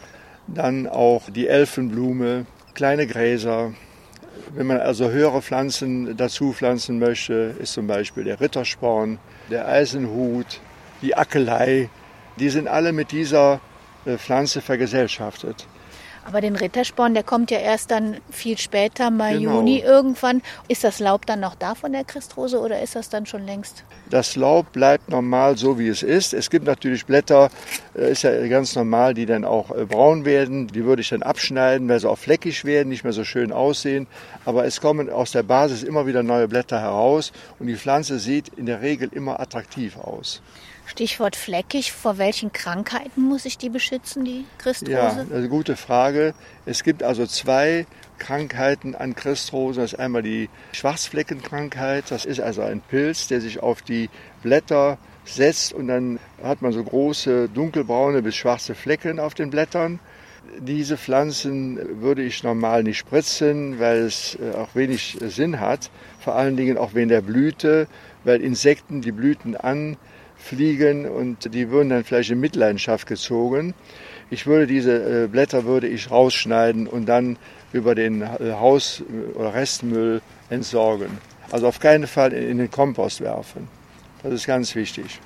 Dann 0.47 0.87
auch 0.87 1.31
die 1.31 1.49
Elfenblume, 1.49 2.47
kleine 2.75 3.07
Gräser. 3.07 3.73
Wenn 4.55 4.67
man 4.67 4.81
also 4.81 5.11
höhere 5.11 5.43
Pflanzen 5.43 6.17
dazu 6.17 6.53
pflanzen 6.53 6.99
möchte, 6.99 7.55
ist 7.59 7.73
zum 7.73 7.87
Beispiel 7.87 8.25
der 8.25 8.41
Rittersporn, 8.41 9.19
der 9.51 9.67
Eisenhut, 9.69 10.61
die 11.03 11.17
Ackelei. 11.17 11.89
Die 12.39 12.51
sind 12.51 12.69
alle 12.69 12.93
mit 12.93 13.13
dieser 13.13 13.61
äh, 14.05 14.19
Pflanze 14.19 14.61
vergesellschaftet. 14.61 15.67
Aber 16.27 16.41
den 16.41 16.57
Rittersporn, 16.57 17.15
der 17.15 17.23
kommt 17.23 17.51
ja 17.51 17.59
erst 17.59 17.91
dann 17.91 18.17
viel 18.31 18.57
später, 18.59 19.11
Mai, 19.11 19.35
Genau. 19.35 19.57
Juni 19.57 19.79
irgendwann. 19.81 20.43
Ist 20.69 20.85
das 20.85 20.99
Laub 20.99 21.27
dann 21.27 21.41
noch 21.41 21.55
da 21.55 21.75
von 21.75 21.93
der 21.93 22.05
Christrose 22.05 22.59
oder 22.59 22.81
ist 22.81 22.97
das 22.97 23.11
dann 23.11 23.27
schon 23.27 23.45
längst? 23.45 23.85
Das 24.11 24.35
Laub 24.37 24.73
bleibt 24.73 25.09
normal 25.11 25.57
so, 25.57 25.79
wie 25.79 25.89
es 25.89 26.03
ist. 26.03 26.33
Es 26.35 26.51
gibt 26.51 26.67
natürlich 26.67 27.05
Blätter, 27.07 27.51
äh, 27.97 28.11
ist 28.11 28.23
ja 28.23 28.47
ganz 28.49 28.75
normal, 28.75 29.15
die 29.15 29.27
dann 29.27 29.45
auch 29.45 29.71
äh, 29.71 29.85
braun 29.85 30.25
werden. 30.25 30.69
Die 30.69 30.85
würde 30.85 31.03
ich 31.03 31.11
dann 31.11 31.23
abschneiden, 31.23 31.89
weil 31.89 32.01
sie 32.01 32.09
auch 32.09 32.19
fleckig 32.19 32.65
werden, 32.65 32.89
nicht 32.89 33.05
mehr 33.05 33.13
so 33.13 33.25
schön 33.25 33.53
aussehen. 33.53 34.07
Aber 34.45 34.65
es 34.65 34.81
kommen 34.81 35.11
aus 35.11 35.33
der 35.33 35.43
Basis 35.43 35.83
immer 35.83 36.07
wieder 36.07 36.23
neue 36.23 36.49
Blätter 36.49 36.81
heraus 36.81 37.33
und 37.59 37.67
die 37.67 37.77
Pflanze 37.77 38.19
sieht 38.19 38.49
in 38.49 38.67
der 38.67 38.81
Regel 38.81 39.09
immer 39.13 39.41
attraktiv 39.41 39.99
aus. 39.99 40.43
Stichwort 40.87 41.37
fleckig. 41.37 41.93
Vor 41.93 42.19
welchen 42.19 42.53
Krankheiten 42.53 43.23
muss 43.23 43.45
ich 43.45 43.59
die 43.59 43.71
beschützen, 43.71 44.25
die 44.25 44.45
Christrose? 44.59 44.93
Ja, 44.93 45.11
eine 45.11 45.49
gute 45.49 45.77
Frage. 45.77 46.35
Es 46.67 46.83
gibt 46.83 47.03
also 47.03 47.27
zwei 47.27 47.87
Krankheiten 48.19 48.95
an 48.95 49.15
Christrosen. 49.15 49.83
Das 49.83 49.93
ist 49.95 49.99
einmal 49.99 50.23
die 50.23 50.49
Schwarzfleckenkrankheit. 50.73 52.11
Das 52.11 52.25
ist 52.25 52.41
also 52.41 52.63
ein 52.63 52.81
Pilz, 52.81 53.29
der 53.29 53.41
sich 53.41 53.63
auf 53.63 53.83
die 53.83 54.11
Blätter 54.43 54.99
setzt 55.25 55.73
und 55.73 55.89
dann 55.89 56.19
hat 56.43 56.63
man 56.63 56.73
so 56.73 56.85
große 56.85 57.49
dunkelbraune 57.49 58.23
bis 58.23 58.37
schwarze 58.37 58.75
Flecken 58.75 59.19
auf 59.19 59.35
den 59.35 59.51
Blättern. 59.51 59.99
Diese 60.59 60.99
Pflanzen 60.99 62.03
würde 62.03 62.23
ich 62.23 62.43
normal 62.43 62.83
nicht 62.83 62.99
spritzen, 62.99 63.81
weil 63.81 63.99
es 63.99 64.39
äh, 64.39 64.55
auch 64.55 64.75
wenig 64.75 65.17
Sinn 65.21 65.59
hat. 65.59 65.91
Vor 66.21 66.35
allen 66.35 66.57
Dingen 66.57 66.77
auch 66.77 66.95
wegen 66.95 67.09
der 67.09 67.23
Blüte, 67.23 67.89
weil 68.25 68.43
Insekten 68.43 69.01
die 69.01 69.13
Blüten 69.13 69.57
anfliegen 70.37 71.09
und 71.09 71.55
die 71.55 71.71
würden 71.71 71.91
dann 71.91 72.05
vielleicht 72.05 72.31
in 72.31 72.41
Mitleidenschaft 72.41 73.07
gezogen. 73.07 73.75
Ich 74.31 74.47
würde 74.47 74.67
diese 74.67 75.25
äh, 75.25 75.27
Blätter 75.27 75.65
würde 75.65 75.87
ich 75.87 76.11
rausschneiden 76.11 76.87
und 76.87 77.07
dann 77.07 77.39
über 77.73 77.95
den 77.95 78.23
äh, 78.23 78.53
Haus- 78.53 79.03
oder 79.35 79.55
Restmüll 79.55 80.21
entsorgen. 80.51 81.19
Also 81.51 81.67
auf 81.67 81.81
keinen 81.81 82.07
Fall 82.07 82.33
in 82.33 82.51
in 82.51 82.59
den 82.59 82.71
Kompost 82.71 83.21
werfen. 83.21 83.69
Das 84.23 84.33
ist 84.33 84.47
ganz 84.47 84.75
wichtig. 84.75 85.21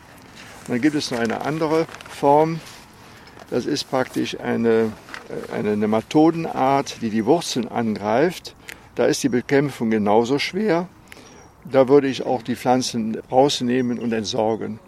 Und 0.66 0.74
dann 0.74 0.80
gibt 0.80 0.96
es 0.96 1.10
noch 1.10 1.18
eine 1.18 1.40
andere 1.42 1.86
Form, 2.08 2.60
Das 3.50 3.64
ist 3.64 3.88
praktisch 3.88 4.38
eine, 4.40 4.92
eine 5.54 5.74
Nematodenart, 5.74 7.00
die 7.00 7.08
die 7.08 7.24
Wurzeln 7.24 7.66
angreift. 7.66 8.54
Da 8.94 9.06
ist 9.06 9.22
die 9.22 9.30
Bekämpfung 9.30 9.90
genauso 9.90 10.38
schwer. 10.38 10.86
Da 11.64 11.88
würde 11.88 12.08
ich 12.08 12.26
auch 12.26 12.42
die 12.42 12.56
Pflanzen 12.56 13.16
rausnehmen 13.30 13.98
und 13.98 14.12
entsorgen. 14.12 14.80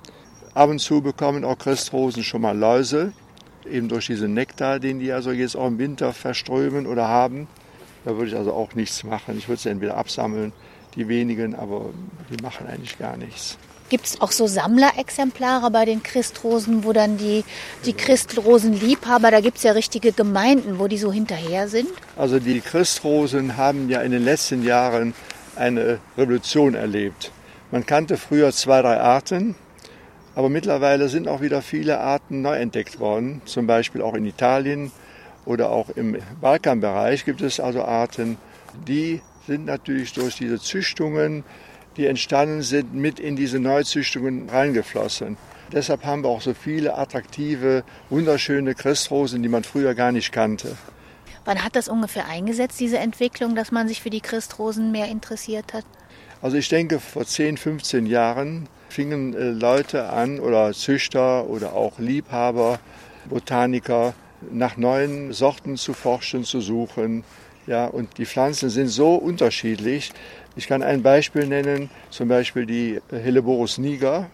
Ab 0.61 0.69
und 0.69 0.79
zu 0.79 1.01
bekommen 1.01 1.43
auch 1.43 1.57
Christrosen 1.57 2.23
schon 2.23 2.43
mal 2.43 2.55
Läuse, 2.55 3.15
eben 3.65 3.89
durch 3.89 4.09
diesen 4.09 4.35
Nektar, 4.35 4.79
den 4.79 4.99
die 4.99 5.11
also 5.11 5.31
jetzt 5.31 5.57
auch 5.57 5.69
im 5.69 5.79
Winter 5.79 6.13
verströmen 6.13 6.87
oder 6.87 7.09
haben. 7.09 7.49
Da 8.05 8.15
würde 8.15 8.27
ich 8.27 8.37
also 8.37 8.53
auch 8.53 8.75
nichts 8.75 9.03
machen. 9.03 9.39
Ich 9.39 9.49
würde 9.49 9.63
sie 9.63 9.71
entweder 9.71 9.97
absammeln, 9.97 10.53
die 10.97 11.09
wenigen, 11.09 11.55
aber 11.55 11.87
die 12.29 12.43
machen 12.43 12.67
eigentlich 12.67 12.99
gar 12.99 13.17
nichts. 13.17 13.57
Gibt 13.89 14.05
es 14.05 14.21
auch 14.21 14.33
so 14.33 14.47
Sammlerexemplare 14.47 15.71
bei 15.71 15.87
den 15.87 16.03
Christrosen, 16.03 16.85
wo 16.85 16.93
dann 16.93 17.17
die, 17.17 17.43
die 17.87 17.95
Christrosenliebhaber, 17.95 19.31
da 19.31 19.41
gibt 19.41 19.57
es 19.57 19.63
ja 19.63 19.73
richtige 19.73 20.13
Gemeinden, 20.13 20.79
wo 20.79 20.89
die 20.89 20.99
so 20.99 21.11
hinterher 21.11 21.69
sind? 21.69 21.89
Also 22.19 22.39
die 22.39 22.61
Christrosen 22.61 23.57
haben 23.57 23.89
ja 23.89 24.03
in 24.03 24.13
den 24.13 24.25
letzten 24.27 24.63
Jahren 24.63 25.15
eine 25.57 26.01
Revolution 26.19 26.75
erlebt. 26.75 27.33
Man 27.71 27.87
kannte 27.87 28.19
früher 28.19 28.53
zwei, 28.53 28.83
drei 28.83 29.01
Arten, 29.01 29.55
aber 30.35 30.49
mittlerweile 30.49 31.09
sind 31.09 31.29
auch 31.29 31.41
wieder 31.41 31.63
viele 31.63 32.01
Arten 32.01 32.43
neu 32.43 32.57
entdeckt 32.57 33.01
worden. 33.01 33.43
Zum 33.45 33.67
Beispiel 33.67 34.03
auch 34.03 34.15
in 34.15 34.25
Italien 34.25 34.93
oder 35.45 35.71
auch 35.71 35.91
im 35.91 36.17
Balkanbereich 36.41 37.25
gibt 37.25 37.41
es 37.41 37.61
also 37.61 37.83
Arten, 37.83 38.39
die 38.87 39.21
sind 39.47 39.67
natürlich 39.67 40.13
durch 40.13 40.37
diese 40.37 40.61
Züchtungen 40.61 41.45
die 41.97 42.07
entstanden 42.07 42.63
sind, 42.63 42.95
mit 42.95 43.21
in 43.21 43.37
diese 43.37 43.59
Neuzüchtungen 43.59 44.49
reingeflossen. 44.49 45.37
Deshalb 45.73 46.05
haben 46.05 46.25
wir 46.25 46.29
auch 46.29 46.41
so 46.41 46.55
viele 46.55 46.97
attraktive, 46.97 47.85
wunderschöne 48.09 48.75
Christrosen, 48.75 49.43
die 49.43 49.49
man 49.49 49.65
früher 49.65 49.95
gar 49.95 50.13
nicht 50.13 50.33
kannte. 50.33 50.77
Wann 51.45 51.65
hat 51.65 51.77
das 51.77 51.89
ungefähr 51.89 52.27
eingesetzt, 52.29 52.81
diese 52.81 52.99
Entwicklung, 52.99 53.55
dass 53.55 53.71
man 53.71 53.89
sich 53.89 54.01
für 54.01 54.11
die 54.11 54.21
Christrosen 54.21 54.93
mehr 54.93 55.09
interessiert 55.09 55.73
hat? 55.73 55.85
Also 56.43 56.57
ich 56.57 56.69
denke, 56.69 57.01
vor 57.01 57.25
10, 57.25 57.57
15 57.57 58.07
Jahren 58.07 58.69
fingen 58.91 59.35
äh, 59.35 59.51
Leute 59.51 60.11
an 60.11 60.41
oder 60.41 60.73
Züchter 60.73 61.49
oder 61.49 61.73
auch 61.75 61.99
Liebhaber, 61.99 62.79
Botaniker 63.29 64.15
nach 64.51 64.77
neuen 64.77 65.33
Sorten 65.33 65.77
zu 65.77 65.93
forschen, 65.93 66.45
zu 66.45 66.61
suchen. 66.61 67.25
Ja, 67.67 67.87
und 67.87 68.19
die 68.19 68.27
Pflanzen 68.27 68.71
sind 68.71 68.89
so 68.89 69.15
unterschiedlich, 69.15 70.13
ich 70.57 70.67
kann 70.67 70.83
ein 70.83 71.03
Beispiel 71.03 71.47
nennen, 71.47 71.91
zum 72.11 72.29
Beispiel 72.29 72.67
die 72.67 73.01
Helleborus 73.11 73.79
niger, 73.79 74.29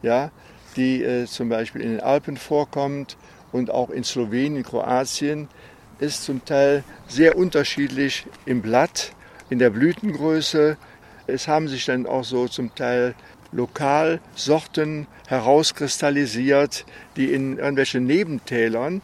ja, 0.00 0.30
die 0.76 1.02
äh, 1.02 1.26
zum 1.26 1.48
Beispiel 1.48 1.82
in 1.82 1.90
den 1.90 2.00
Alpen 2.00 2.36
vorkommt 2.36 3.16
und 3.52 3.70
auch 3.70 3.90
in 3.90 4.04
Slowenien, 4.04 4.62
Kroatien, 4.62 5.48
ist 5.98 6.24
zum 6.24 6.44
Teil 6.44 6.84
sehr 7.08 7.36
unterschiedlich 7.36 8.26
im 8.46 8.62
Blatt, 8.62 9.12
in 9.50 9.58
der 9.58 9.70
Blütengröße. 9.70 10.76
Es 11.26 11.48
haben 11.48 11.68
sich 11.68 11.84
dann 11.84 12.06
auch 12.06 12.24
so 12.24 12.48
zum 12.48 12.74
Teil 12.74 13.14
lokal 13.52 14.20
Sorten 14.34 15.06
herauskristallisiert, 15.26 16.84
die 17.16 17.32
in 17.32 17.58
irgendwelchen 17.58 18.06
Nebentälern 18.06 19.02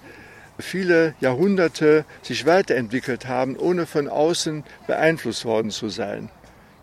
viele 0.59 1.15
Jahrhunderte 1.21 2.05
sich 2.23 2.47
weiterentwickelt 2.47 3.27
haben, 3.27 3.57
ohne 3.57 3.87
von 3.87 4.09
außen 4.09 4.65
beeinflusst 4.87 5.45
worden 5.45 5.71
zu 5.71 5.89
sein. 5.89 6.31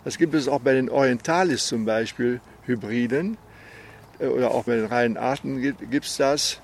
Das 0.04 0.18
gibt 0.18 0.34
es 0.34 0.48
auch 0.48 0.60
bei 0.60 0.74
den 0.74 0.90
Orientalis 0.90 1.68
zum 1.68 1.86
Beispiel, 1.86 2.42
Hybriden. 2.66 3.38
Äh, 4.20 4.28
oder 4.28 4.52
auch 4.52 4.66
bei 4.66 4.76
den 4.76 4.86
reinen 4.86 5.18
Arten 5.18 5.62
gibt 5.62 6.06
es 6.06 6.18
das. 6.18 6.60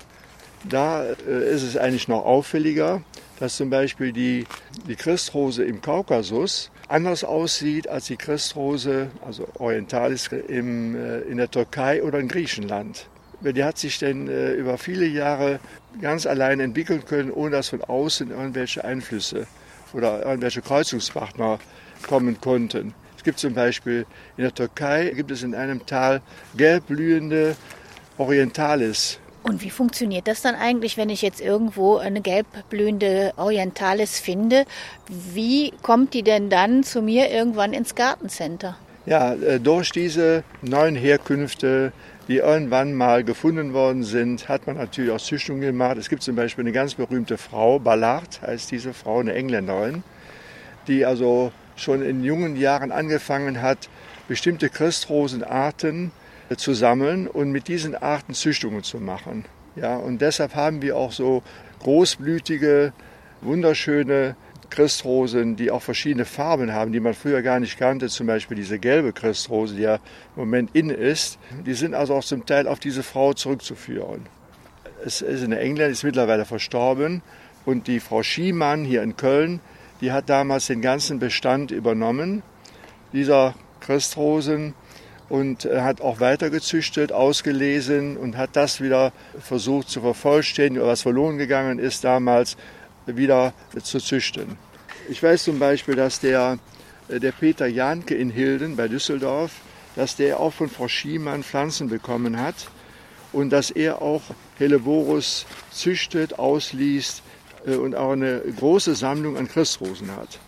Da 0.68 1.04
äh, 1.04 1.54
ist 1.54 1.62
es 1.62 1.76
eigentlich 1.76 2.08
noch 2.08 2.24
auffälliger, 2.24 3.02
dass 3.38 3.56
zum 3.56 3.70
Beispiel 3.70 4.12
die, 4.12 4.46
die 4.88 4.96
Christrose 4.96 5.64
im 5.64 5.80
Kaukasus 5.80 6.70
anders 6.88 7.24
aussieht 7.24 7.88
als 7.88 8.06
die 8.06 8.16
Christrose, 8.16 9.10
also 9.24 9.46
Orientalis, 9.58 10.28
im, 10.28 10.96
äh, 10.96 11.20
in 11.20 11.36
der 11.36 11.50
Türkei 11.50 12.02
oder 12.02 12.18
in 12.18 12.28
Griechenland. 12.28 13.08
Die 13.40 13.62
hat 13.62 13.78
sich 13.78 14.00
denn 14.00 14.26
über 14.26 14.78
viele 14.78 15.06
Jahre 15.06 15.60
ganz 16.00 16.26
allein 16.26 16.58
entwickeln 16.58 17.04
können, 17.04 17.30
ohne 17.30 17.52
dass 17.52 17.68
von 17.68 17.82
außen 17.82 18.32
irgendwelche 18.32 18.84
Einflüsse 18.84 19.46
oder 19.92 20.24
irgendwelche 20.24 20.60
Kreuzungspartner 20.60 21.60
kommen 22.02 22.40
konnten. 22.40 22.94
Es 23.16 23.24
gibt 23.24 23.38
zum 23.38 23.54
Beispiel 23.54 24.06
in 24.36 24.44
der 24.44 24.54
Türkei, 24.54 25.12
gibt 25.14 25.30
es 25.30 25.42
in 25.42 25.54
einem 25.54 25.86
Tal 25.86 26.20
gelbblühende 26.56 27.56
Orientalis. 28.16 29.18
Und 29.42 29.62
wie 29.62 29.70
funktioniert 29.70 30.28
das 30.28 30.42
dann 30.42 30.54
eigentlich, 30.54 30.96
wenn 30.96 31.10
ich 31.10 31.22
jetzt 31.22 31.40
irgendwo 31.40 31.96
eine 31.96 32.20
gelbblühende 32.20 33.32
Orientalis 33.36 34.18
finde? 34.18 34.64
Wie 35.08 35.72
kommt 35.82 36.14
die 36.14 36.22
denn 36.22 36.50
dann 36.50 36.82
zu 36.82 37.02
mir 37.02 37.30
irgendwann 37.30 37.72
ins 37.72 37.94
Gartencenter? 37.94 38.76
Ja, 39.06 39.32
äh, 39.34 39.58
durch 39.58 39.90
diese 39.90 40.44
neuen 40.60 40.94
Herkünfte, 40.94 41.92
die 42.28 42.36
irgendwann 42.38 42.92
mal 42.92 43.24
gefunden 43.24 43.72
worden 43.72 44.02
sind, 44.02 44.48
hat 44.50 44.66
man 44.66 44.76
natürlich 44.76 45.10
auch 45.10 45.20
Züchtungen 45.20 45.62
gemacht. 45.62 45.96
Es 45.96 46.10
gibt 46.10 46.22
zum 46.22 46.36
Beispiel 46.36 46.64
eine 46.64 46.72
ganz 46.72 46.94
berühmte 46.94 47.38
Frau, 47.38 47.78
Ballard 47.78 48.42
heißt 48.42 48.70
diese 48.70 48.92
Frau, 48.92 49.20
eine 49.20 49.32
Engländerin, 49.32 50.02
die 50.88 51.06
also 51.06 51.52
schon 51.76 52.02
in 52.02 52.22
jungen 52.22 52.56
Jahren 52.56 52.92
angefangen 52.92 53.62
hat, 53.62 53.88
bestimmte 54.26 54.68
Christrosenarten 54.68 56.10
zu 56.56 56.74
sammeln 56.74 57.28
und 57.28 57.50
mit 57.50 57.68
diesen 57.68 57.94
Arten 57.94 58.34
Züchtungen 58.34 58.82
zu 58.82 58.98
machen. 58.98 59.44
Ja, 59.76 59.96
und 59.96 60.20
deshalb 60.20 60.54
haben 60.54 60.82
wir 60.82 60.96
auch 60.96 61.12
so 61.12 61.42
großblütige, 61.80 62.92
wunderschöne 63.42 64.34
Christrosen, 64.70 65.56
die 65.56 65.70
auch 65.70 65.82
verschiedene 65.82 66.24
Farben 66.24 66.72
haben, 66.72 66.92
die 66.92 67.00
man 67.00 67.14
früher 67.14 67.42
gar 67.42 67.60
nicht 67.60 67.78
kannte. 67.78 68.08
Zum 68.08 68.26
Beispiel 68.26 68.56
diese 68.56 68.78
gelbe 68.78 69.12
Christrose, 69.12 69.76
die 69.76 69.82
ja 69.82 69.94
im 69.94 70.00
Moment 70.36 70.70
in 70.74 70.90
ist. 70.90 71.38
Die 71.64 71.74
sind 71.74 71.94
also 71.94 72.14
auch 72.14 72.24
zum 72.24 72.44
Teil 72.46 72.66
auf 72.66 72.78
diese 72.78 73.02
Frau 73.02 73.32
zurückzuführen. 73.32 74.26
Es 75.04 75.22
ist 75.22 75.44
eine 75.44 75.58
Engländerin, 75.58 75.92
ist 75.92 76.04
mittlerweile 76.04 76.44
verstorben. 76.44 77.22
Und 77.64 77.86
die 77.86 78.00
Frau 78.00 78.22
Schiemann 78.22 78.84
hier 78.84 79.02
in 79.02 79.16
Köln, 79.16 79.60
die 80.00 80.12
hat 80.12 80.28
damals 80.28 80.66
den 80.66 80.80
ganzen 80.80 81.18
Bestand 81.18 81.70
übernommen, 81.70 82.42
dieser 83.12 83.54
Christrosen, 83.80 84.74
und 85.28 85.64
äh, 85.64 85.80
hat 85.80 86.00
auch 86.00 86.20
weitergezüchtet, 86.20 87.12
ausgelesen 87.12 88.16
und 88.16 88.36
hat 88.36 88.50
das 88.54 88.80
wieder 88.80 89.12
versucht 89.40 89.88
zu 89.90 90.00
vervollständigen, 90.00 90.86
was 90.86 91.02
verloren 91.02 91.38
gegangen 91.38 91.78
ist 91.78 92.04
damals, 92.04 92.56
wieder 93.06 93.52
zu 93.82 93.98
züchten. 93.98 94.56
Ich 95.08 95.22
weiß 95.22 95.44
zum 95.44 95.58
Beispiel, 95.58 95.94
dass 95.94 96.20
der, 96.20 96.58
äh, 97.08 97.20
der 97.20 97.32
Peter 97.32 97.66
Janke 97.66 98.14
in 98.14 98.30
Hilden 98.30 98.76
bei 98.76 98.88
Düsseldorf, 98.88 99.52
dass 99.96 100.16
der 100.16 100.40
auch 100.40 100.52
von 100.52 100.68
Frau 100.68 100.88
Schiemann 100.88 101.42
Pflanzen 101.42 101.88
bekommen 101.88 102.40
hat 102.40 102.68
und 103.32 103.50
dass 103.50 103.70
er 103.70 104.00
auch 104.00 104.22
Helleborus 104.58 105.46
züchtet, 105.70 106.38
ausliest 106.38 107.22
und 107.76 107.94
auch 107.94 108.12
eine 108.12 108.40
große 108.40 108.94
Sammlung 108.94 109.36
an 109.36 109.48
Christrosen 109.48 110.10
hat. 110.12 110.38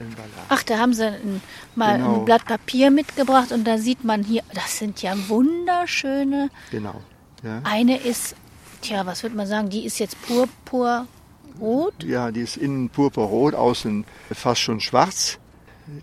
Ach, 0.49 0.63
da 0.63 0.79
haben 0.79 0.95
sie 0.95 1.07
ein, 1.07 1.43
mal 1.75 1.99
genau. 1.99 2.21
ein 2.21 2.25
Blatt 2.25 2.45
Papier 2.47 2.91
mitgebracht 2.91 3.53
und 3.53 3.65
da 3.65 3.79
sieht 3.79 4.05
man 4.05 4.23
hier, 4.23 4.43
das 4.55 4.79
sind 4.79 5.03
ja 5.03 5.15
wunderschöne. 5.29 6.51
Genau. 6.71 7.01
Ja. 7.43 7.61
Eine 7.65 7.99
ist, 7.99 8.37
tja, 8.83 9.07
was 9.07 9.23
würde 9.23 9.37
man 9.37 9.47
sagen, 9.47 9.71
die 9.71 9.85
ist 9.85 9.99
jetzt 9.99 10.17
purpurrot? 10.23 12.05
Ja, 12.05 12.31
die 12.31 12.41
ist 12.41 12.57
innen 12.57 12.89
purpurrot, 12.89 13.55
außen 13.55 14.05
fast 14.33 14.61
schon 14.61 14.81
schwarz, 14.81 15.39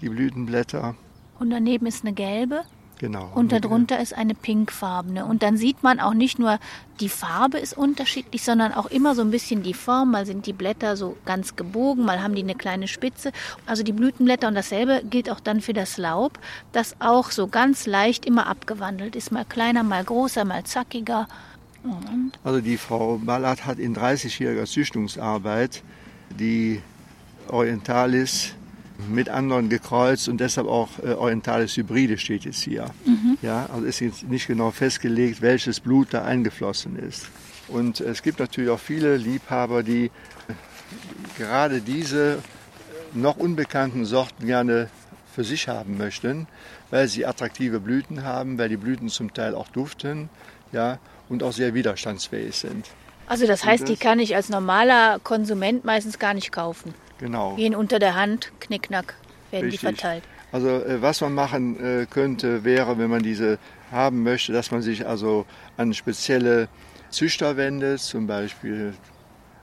die 0.01 0.09
Blütenblätter. 0.09 0.95
Und 1.39 1.51
daneben 1.51 1.85
ist 1.85 2.03
eine 2.03 2.13
gelbe? 2.13 2.63
Genau. 2.99 3.31
Und 3.35 3.51
darunter 3.51 3.99
ist 3.99 4.15
eine 4.15 4.33
pinkfarbene. 4.33 5.25
Und 5.25 5.43
dann 5.43 5.55
sieht 5.57 5.83
man 5.83 5.99
auch 5.99 6.13
nicht 6.15 6.39
nur, 6.39 6.59
die 6.99 7.09
Farbe 7.09 7.59
ist 7.59 7.77
unterschiedlich, 7.77 8.43
sondern 8.43 8.73
auch 8.73 8.87
immer 8.87 9.13
so 9.13 9.21
ein 9.21 9.29
bisschen 9.29 9.61
die 9.61 9.75
Form. 9.75 10.11
Mal 10.11 10.25
sind 10.25 10.47
die 10.47 10.53
Blätter 10.53 10.97
so 10.97 11.15
ganz 11.25 11.55
gebogen, 11.55 12.05
mal 12.05 12.23
haben 12.23 12.33
die 12.33 12.41
eine 12.41 12.55
kleine 12.55 12.87
Spitze. 12.87 13.31
Also 13.67 13.83
die 13.83 13.91
Blütenblätter 13.91 14.47
und 14.47 14.55
dasselbe 14.55 15.03
gilt 15.07 15.29
auch 15.29 15.39
dann 15.39 15.61
für 15.61 15.73
das 15.73 15.97
Laub, 15.97 16.39
das 16.71 16.95
auch 16.99 17.29
so 17.29 17.47
ganz 17.47 17.85
leicht 17.85 18.25
immer 18.25 18.47
abgewandelt 18.47 19.15
ist. 19.15 19.31
Mal 19.31 19.45
kleiner, 19.45 19.83
mal 19.83 20.03
größer, 20.03 20.43
mal 20.43 20.63
zackiger. 20.63 21.27
Und 21.83 22.31
also 22.43 22.61
die 22.61 22.77
Frau 22.77 23.17
Ballard 23.17 23.65
hat 23.65 23.77
in 23.77 23.95
30-jähriger 23.95 24.65
Züchtungsarbeit 24.65 25.83
die 26.31 26.81
Orientalis 27.47 28.55
mit 29.09 29.29
anderen 29.29 29.69
gekreuzt 29.69 30.27
und 30.27 30.39
deshalb 30.39 30.67
auch 30.67 30.89
äh, 31.03 31.13
Orientales 31.13 31.77
Hybride 31.77 32.17
steht 32.17 32.45
jetzt 32.45 32.61
hier. 32.61 32.91
Mhm. 33.05 33.37
Ja, 33.41 33.67
also 33.71 33.85
ist 33.85 33.99
jetzt 33.99 34.27
nicht 34.27 34.47
genau 34.47 34.71
festgelegt, 34.71 35.41
welches 35.41 35.79
Blut 35.79 36.09
da 36.11 36.23
eingeflossen 36.23 36.97
ist. 36.97 37.27
Und 37.67 37.99
es 37.99 38.23
gibt 38.23 38.39
natürlich 38.39 38.69
auch 38.69 38.79
viele 38.79 39.17
Liebhaber, 39.17 39.83
die 39.83 40.05
äh, 40.05 40.09
gerade 41.37 41.81
diese 41.81 42.39
noch 43.13 43.37
unbekannten 43.37 44.05
Sorten 44.05 44.45
gerne 44.45 44.89
für 45.33 45.43
sich 45.43 45.67
haben 45.67 45.97
möchten, 45.97 46.47
weil 46.89 47.07
sie 47.07 47.25
attraktive 47.25 47.79
Blüten 47.79 48.23
haben, 48.23 48.57
weil 48.57 48.69
die 48.69 48.77
Blüten 48.77 49.09
zum 49.09 49.33
Teil 49.33 49.53
auch 49.53 49.67
duften 49.67 50.29
ja, 50.71 50.99
und 51.29 51.43
auch 51.43 51.53
sehr 51.53 51.73
widerstandsfähig 51.73 52.55
sind. 52.55 52.87
Also 53.27 53.45
das 53.45 53.65
heißt, 53.65 53.87
die 53.87 53.97
kann 53.97 54.19
ich 54.19 54.35
als 54.35 54.49
normaler 54.49 55.19
Konsument 55.23 55.83
meistens 55.83 56.17
gar 56.17 56.33
nicht 56.33 56.51
kaufen. 56.51 56.93
Genau. 57.19 57.55
Gehen 57.55 57.75
unter 57.75 57.99
der 57.99 58.15
Hand, 58.15 58.51
knickknack, 58.59 59.15
werden 59.51 59.65
Richtig. 59.65 59.81
die 59.81 59.85
verteilt. 59.85 60.23
Also 60.51 60.69
äh, 60.69 61.01
was 61.01 61.21
man 61.21 61.33
machen 61.33 61.79
äh, 61.83 62.05
könnte, 62.05 62.63
wäre, 62.63 62.97
wenn 62.97 63.09
man 63.09 63.23
diese 63.23 63.59
haben 63.91 64.23
möchte, 64.23 64.53
dass 64.53 64.71
man 64.71 64.81
sich 64.81 65.05
also 65.05 65.45
an 65.75 65.93
spezielle 65.93 66.69
Züchter 67.09 67.57
wendet, 67.57 67.99
zum 67.99 68.27
Beispiel 68.27 68.93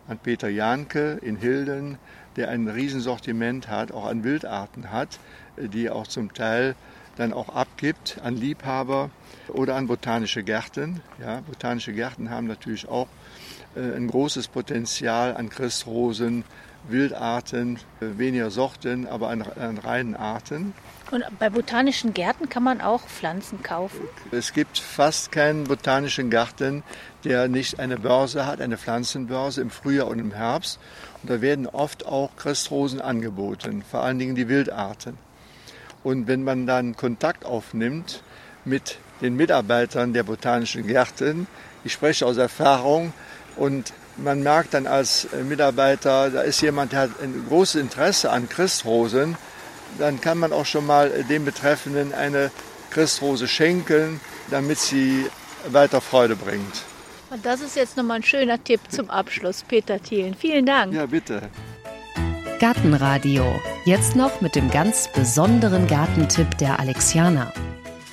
an 0.08 0.18
Peter 0.18 0.48
Janke 0.48 1.18
in 1.22 1.36
Hilden, 1.36 1.98
der 2.36 2.50
ein 2.50 2.68
Riesensortiment 2.68 3.68
hat, 3.68 3.92
auch 3.92 4.06
an 4.06 4.24
Wildarten 4.24 4.90
hat, 4.90 5.18
äh, 5.56 5.68
die 5.68 5.88
auch 5.88 6.06
zum 6.06 6.34
Teil 6.34 6.74
dann 7.16 7.32
auch 7.32 7.48
abgibt 7.48 8.18
an 8.22 8.36
Liebhaber 8.36 9.10
oder 9.48 9.76
an 9.76 9.86
botanische 9.86 10.42
Gärten. 10.42 11.00
Ja, 11.20 11.40
botanische 11.40 11.92
Gärten 11.92 12.28
haben 12.28 12.46
natürlich 12.46 12.88
auch 12.88 13.06
ein 13.80 14.08
großes 14.08 14.48
Potenzial 14.48 15.36
an 15.36 15.48
Christrosen, 15.48 16.44
Wildarten, 16.88 17.78
äh, 18.00 18.18
weniger 18.18 18.50
Sorten, 18.50 19.06
aber 19.06 19.30
an, 19.30 19.42
an 19.42 19.78
reinen 19.78 20.14
Arten. 20.14 20.74
Und 21.10 21.24
bei 21.38 21.50
botanischen 21.50 22.12
Gärten 22.14 22.48
kann 22.48 22.62
man 22.62 22.80
auch 22.80 23.02
Pflanzen 23.02 23.62
kaufen. 23.62 24.00
Es 24.30 24.52
gibt 24.52 24.78
fast 24.78 25.32
keinen 25.32 25.64
botanischen 25.64 26.30
Garten, 26.30 26.82
der 27.24 27.48
nicht 27.48 27.78
eine 27.78 27.96
Börse 27.96 28.46
hat, 28.46 28.60
eine 28.60 28.76
Pflanzenbörse 28.76 29.60
im 29.60 29.70
Frühjahr 29.70 30.08
und 30.08 30.18
im 30.18 30.32
Herbst. 30.32 30.78
Und 31.22 31.30
da 31.30 31.40
werden 31.40 31.66
oft 31.66 32.06
auch 32.06 32.30
Christrosen 32.36 33.00
angeboten, 33.00 33.82
vor 33.88 34.02
allen 34.02 34.18
Dingen 34.18 34.34
die 34.34 34.48
Wildarten. 34.48 35.18
Und 36.02 36.26
wenn 36.26 36.42
man 36.42 36.66
dann 36.66 36.96
Kontakt 36.96 37.44
aufnimmt 37.44 38.22
mit 38.64 38.98
den 39.20 39.36
Mitarbeitern 39.36 40.12
der 40.12 40.22
botanischen 40.22 40.86
Gärten, 40.86 41.46
ich 41.82 41.92
spreche 41.92 42.26
aus 42.26 42.36
Erfahrung, 42.36 43.12
und 43.56 43.92
man 44.16 44.42
merkt 44.42 44.74
dann 44.74 44.86
als 44.86 45.28
Mitarbeiter, 45.48 46.30
da 46.30 46.42
ist 46.42 46.60
jemand, 46.60 46.92
der 46.92 47.00
hat 47.00 47.10
ein 47.22 47.44
großes 47.48 47.80
Interesse 47.80 48.30
an 48.30 48.48
Christrosen, 48.48 49.36
dann 49.98 50.20
kann 50.20 50.38
man 50.38 50.52
auch 50.52 50.66
schon 50.66 50.86
mal 50.86 51.10
dem 51.28 51.44
Betreffenden 51.44 52.14
eine 52.14 52.50
Christrose 52.90 53.48
schenken, 53.48 54.20
damit 54.50 54.78
sie 54.78 55.26
weiter 55.68 56.00
Freude 56.00 56.36
bringt. 56.36 56.82
Und 57.30 57.44
das 57.44 57.60
ist 57.60 57.74
jetzt 57.74 57.96
nochmal 57.96 58.18
ein 58.18 58.22
schöner 58.22 58.62
Tipp 58.62 58.80
zum 58.88 59.10
Abschluss, 59.10 59.64
Peter 59.66 60.00
Thielen. 60.00 60.34
Vielen 60.34 60.66
Dank. 60.66 60.94
Ja, 60.94 61.06
bitte. 61.06 61.42
Gartenradio. 62.60 63.60
Jetzt 63.84 64.14
noch 64.14 64.40
mit 64.40 64.54
dem 64.54 64.70
ganz 64.70 65.08
besonderen 65.12 65.88
Gartentipp 65.88 66.56
der 66.58 66.78
Alexianer. 66.78 67.52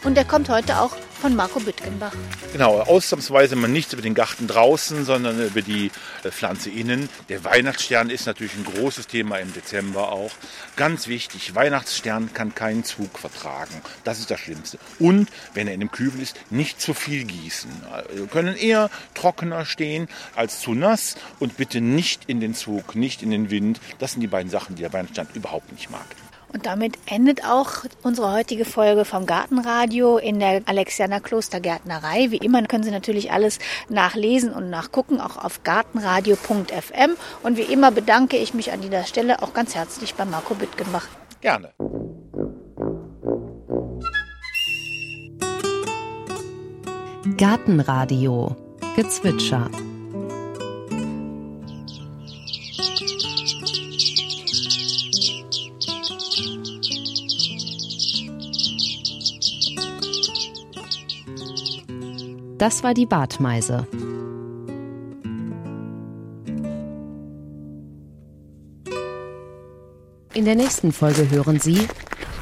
Und 0.03 0.17
der 0.17 0.25
kommt 0.25 0.49
heute 0.49 0.81
auch 0.81 0.95
von 1.21 1.35
Marco 1.35 1.59
Büttgenbach. 1.59 2.13
Genau, 2.51 2.79
ausnahmsweise 2.79 3.55
mal 3.55 3.67
nichts 3.67 3.93
über 3.93 4.01
den 4.01 4.15
Garten 4.15 4.47
draußen, 4.47 5.05
sondern 5.05 5.39
über 5.39 5.61
die 5.61 5.91
äh, 6.23 6.31
Pflanze 6.31 6.71
innen. 6.71 7.09
Der 7.29 7.43
Weihnachtsstern 7.43 8.09
ist 8.09 8.25
natürlich 8.25 8.55
ein 8.55 8.65
großes 8.65 9.05
Thema 9.05 9.37
im 9.37 9.53
Dezember 9.53 10.11
auch. 10.11 10.31
Ganz 10.77 11.07
wichtig, 11.07 11.53
Weihnachtsstern 11.53 12.33
kann 12.33 12.55
keinen 12.55 12.83
Zug 12.83 13.19
vertragen. 13.19 13.83
Das 14.03 14.17
ist 14.17 14.31
das 14.31 14.39
Schlimmste. 14.39 14.79
Und 14.97 15.29
wenn 15.53 15.67
er 15.67 15.75
in 15.75 15.81
einem 15.81 15.91
Kübel 15.91 16.19
ist, 16.21 16.39
nicht 16.49 16.81
zu 16.81 16.95
viel 16.95 17.25
gießen. 17.25 17.69
Wir 18.13 18.25
können 18.25 18.55
eher 18.55 18.89
trockener 19.13 19.65
stehen 19.65 20.07
als 20.35 20.59
zu 20.59 20.73
nass 20.73 21.15
und 21.39 21.55
bitte 21.55 21.81
nicht 21.81 22.23
in 22.25 22.39
den 22.39 22.55
Zug, 22.55 22.95
nicht 22.95 23.21
in 23.21 23.29
den 23.29 23.51
Wind. 23.51 23.79
Das 23.99 24.13
sind 24.13 24.21
die 24.21 24.27
beiden 24.27 24.49
Sachen, 24.49 24.75
die 24.75 24.81
der 24.81 24.91
Weihnachtsstern 24.91 25.27
überhaupt 25.35 25.71
nicht 25.71 25.91
mag. 25.91 26.05
Und 26.53 26.65
damit 26.65 26.97
endet 27.05 27.45
auch 27.45 27.85
unsere 28.03 28.33
heutige 28.33 28.65
Folge 28.65 29.05
vom 29.05 29.25
Gartenradio 29.25 30.17
in 30.17 30.39
der 30.39 30.61
Alexianer 30.65 31.21
Klostergärtnerei. 31.21 32.31
Wie 32.31 32.37
immer 32.37 32.61
können 32.63 32.83
Sie 32.83 32.91
natürlich 32.91 33.31
alles 33.31 33.59
nachlesen 33.89 34.51
und 34.51 34.69
nachgucken, 34.69 35.21
auch 35.21 35.37
auf 35.37 35.63
gartenradio.fm. 35.63 37.11
Und 37.43 37.57
wie 37.57 37.61
immer 37.61 37.91
bedanke 37.91 38.37
ich 38.37 38.53
mich 38.53 38.71
an 38.71 38.81
dieser 38.81 39.05
Stelle 39.05 39.41
auch 39.41 39.53
ganz 39.53 39.75
herzlich 39.75 40.15
bei 40.15 40.25
Marco 40.25 40.53
Büttgenbach. 40.55 41.07
Gerne. 41.41 41.71
Gartenradio. 47.37 48.55
Gezwitscher. 48.95 49.69
Das 62.61 62.83
war 62.83 62.93
die 62.93 63.07
Bartmeise. 63.07 63.87
In 70.35 70.45
der 70.45 70.53
nächsten 70.53 70.91
Folge 70.91 71.27
hören 71.31 71.59
Sie 71.59 71.87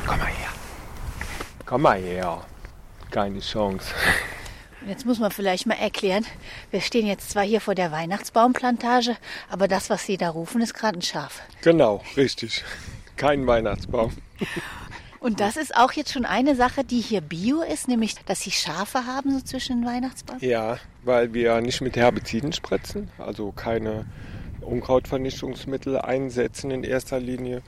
Komm 0.06 0.20
mal 0.20 0.26
her. 0.26 0.50
Komm 1.66 1.82
mal 1.84 2.02
her. 2.02 2.42
Keine 3.12 3.40
Chance. 3.40 3.94
Jetzt 4.86 5.06
muss 5.06 5.20
man 5.20 5.32
vielleicht 5.32 5.66
mal 5.66 5.76
erklären, 5.76 6.26
wir 6.70 6.82
stehen 6.82 7.08
jetzt 7.08 7.30
zwar 7.30 7.44
hier 7.44 7.62
vor 7.62 7.76
der 7.76 7.94
Weihnachtsbaumplantage, 7.94 9.16
aber 9.50 9.70
das, 9.70 9.90
was 9.90 10.06
Sie 10.06 10.18
da 10.18 10.32
rufen, 10.32 10.60
ist 10.60 10.74
gerade 10.74 11.00
ein 11.00 11.02
Schaf. 11.02 11.42
Genau, 11.62 12.04
richtig. 12.18 12.66
Kein 13.16 13.48
Weihnachtsbaum. 13.48 14.12
Und 15.20 15.42
das 15.42 15.58
ist 15.58 15.76
auch 15.76 15.92
jetzt 15.92 16.14
schon 16.14 16.26
eine 16.26 16.56
Sache, 16.56 16.84
die 16.84 17.02
hier 17.02 17.22
bio 17.22 17.62
ist, 17.62 17.88
nämlich, 17.88 18.16
dass 18.26 18.42
Sie 18.42 18.52
Schafe 18.52 19.06
haben 19.06 19.32
so 19.32 19.42
zwischen 19.44 19.82
den 19.82 19.86
Weihnachtsbaum. 19.86 20.38
Ja, 20.40 20.78
weil 21.04 21.34
wir 21.34 21.60
nicht 21.62 21.82
mit 21.82 21.98
Herbiziden 21.98 22.54
spritzen, 22.54 23.10
also 23.18 23.52
keine 23.52 24.06
Unkrautvernichtungsmittel 24.62 25.98
einsetzen 26.00 26.72
in 26.72 26.84
erster 26.84 27.20
Linie. 27.20 27.62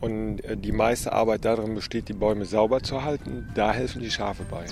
Und 0.00 0.40
äh, 0.44 0.56
die 0.56 0.72
meiste 0.72 1.12
Arbeit 1.12 1.44
darin 1.44 1.74
besteht, 1.74 2.08
die 2.08 2.14
Bäume 2.14 2.44
sauber 2.44 2.82
zu 2.82 3.02
halten. 3.02 3.48
Da 3.54 3.72
helfen 3.72 4.02
die 4.02 4.10
Schafe 4.10 4.44
bei. 4.50 4.66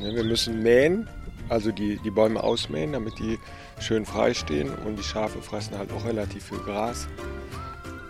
Ne, 0.00 0.14
Wir 0.14 0.24
müssen 0.24 0.62
mähen, 0.62 1.08
also 1.48 1.72
die, 1.72 1.98
die 2.04 2.10
Bäume 2.10 2.42
ausmähen, 2.42 2.92
damit 2.92 3.18
die 3.18 3.38
schön 3.80 4.04
frei 4.04 4.34
stehen. 4.34 4.70
Und 4.84 4.96
die 4.96 5.02
Schafe 5.02 5.42
fressen 5.42 5.76
halt 5.76 5.92
auch 5.92 6.04
relativ 6.04 6.44
viel 6.44 6.58
Gras 6.58 7.08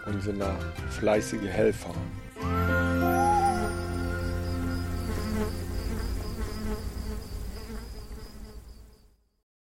und 0.06 0.22
sind 0.22 0.40
da 0.40 0.54
fleißige 0.90 1.48
Helfer. 1.48 1.94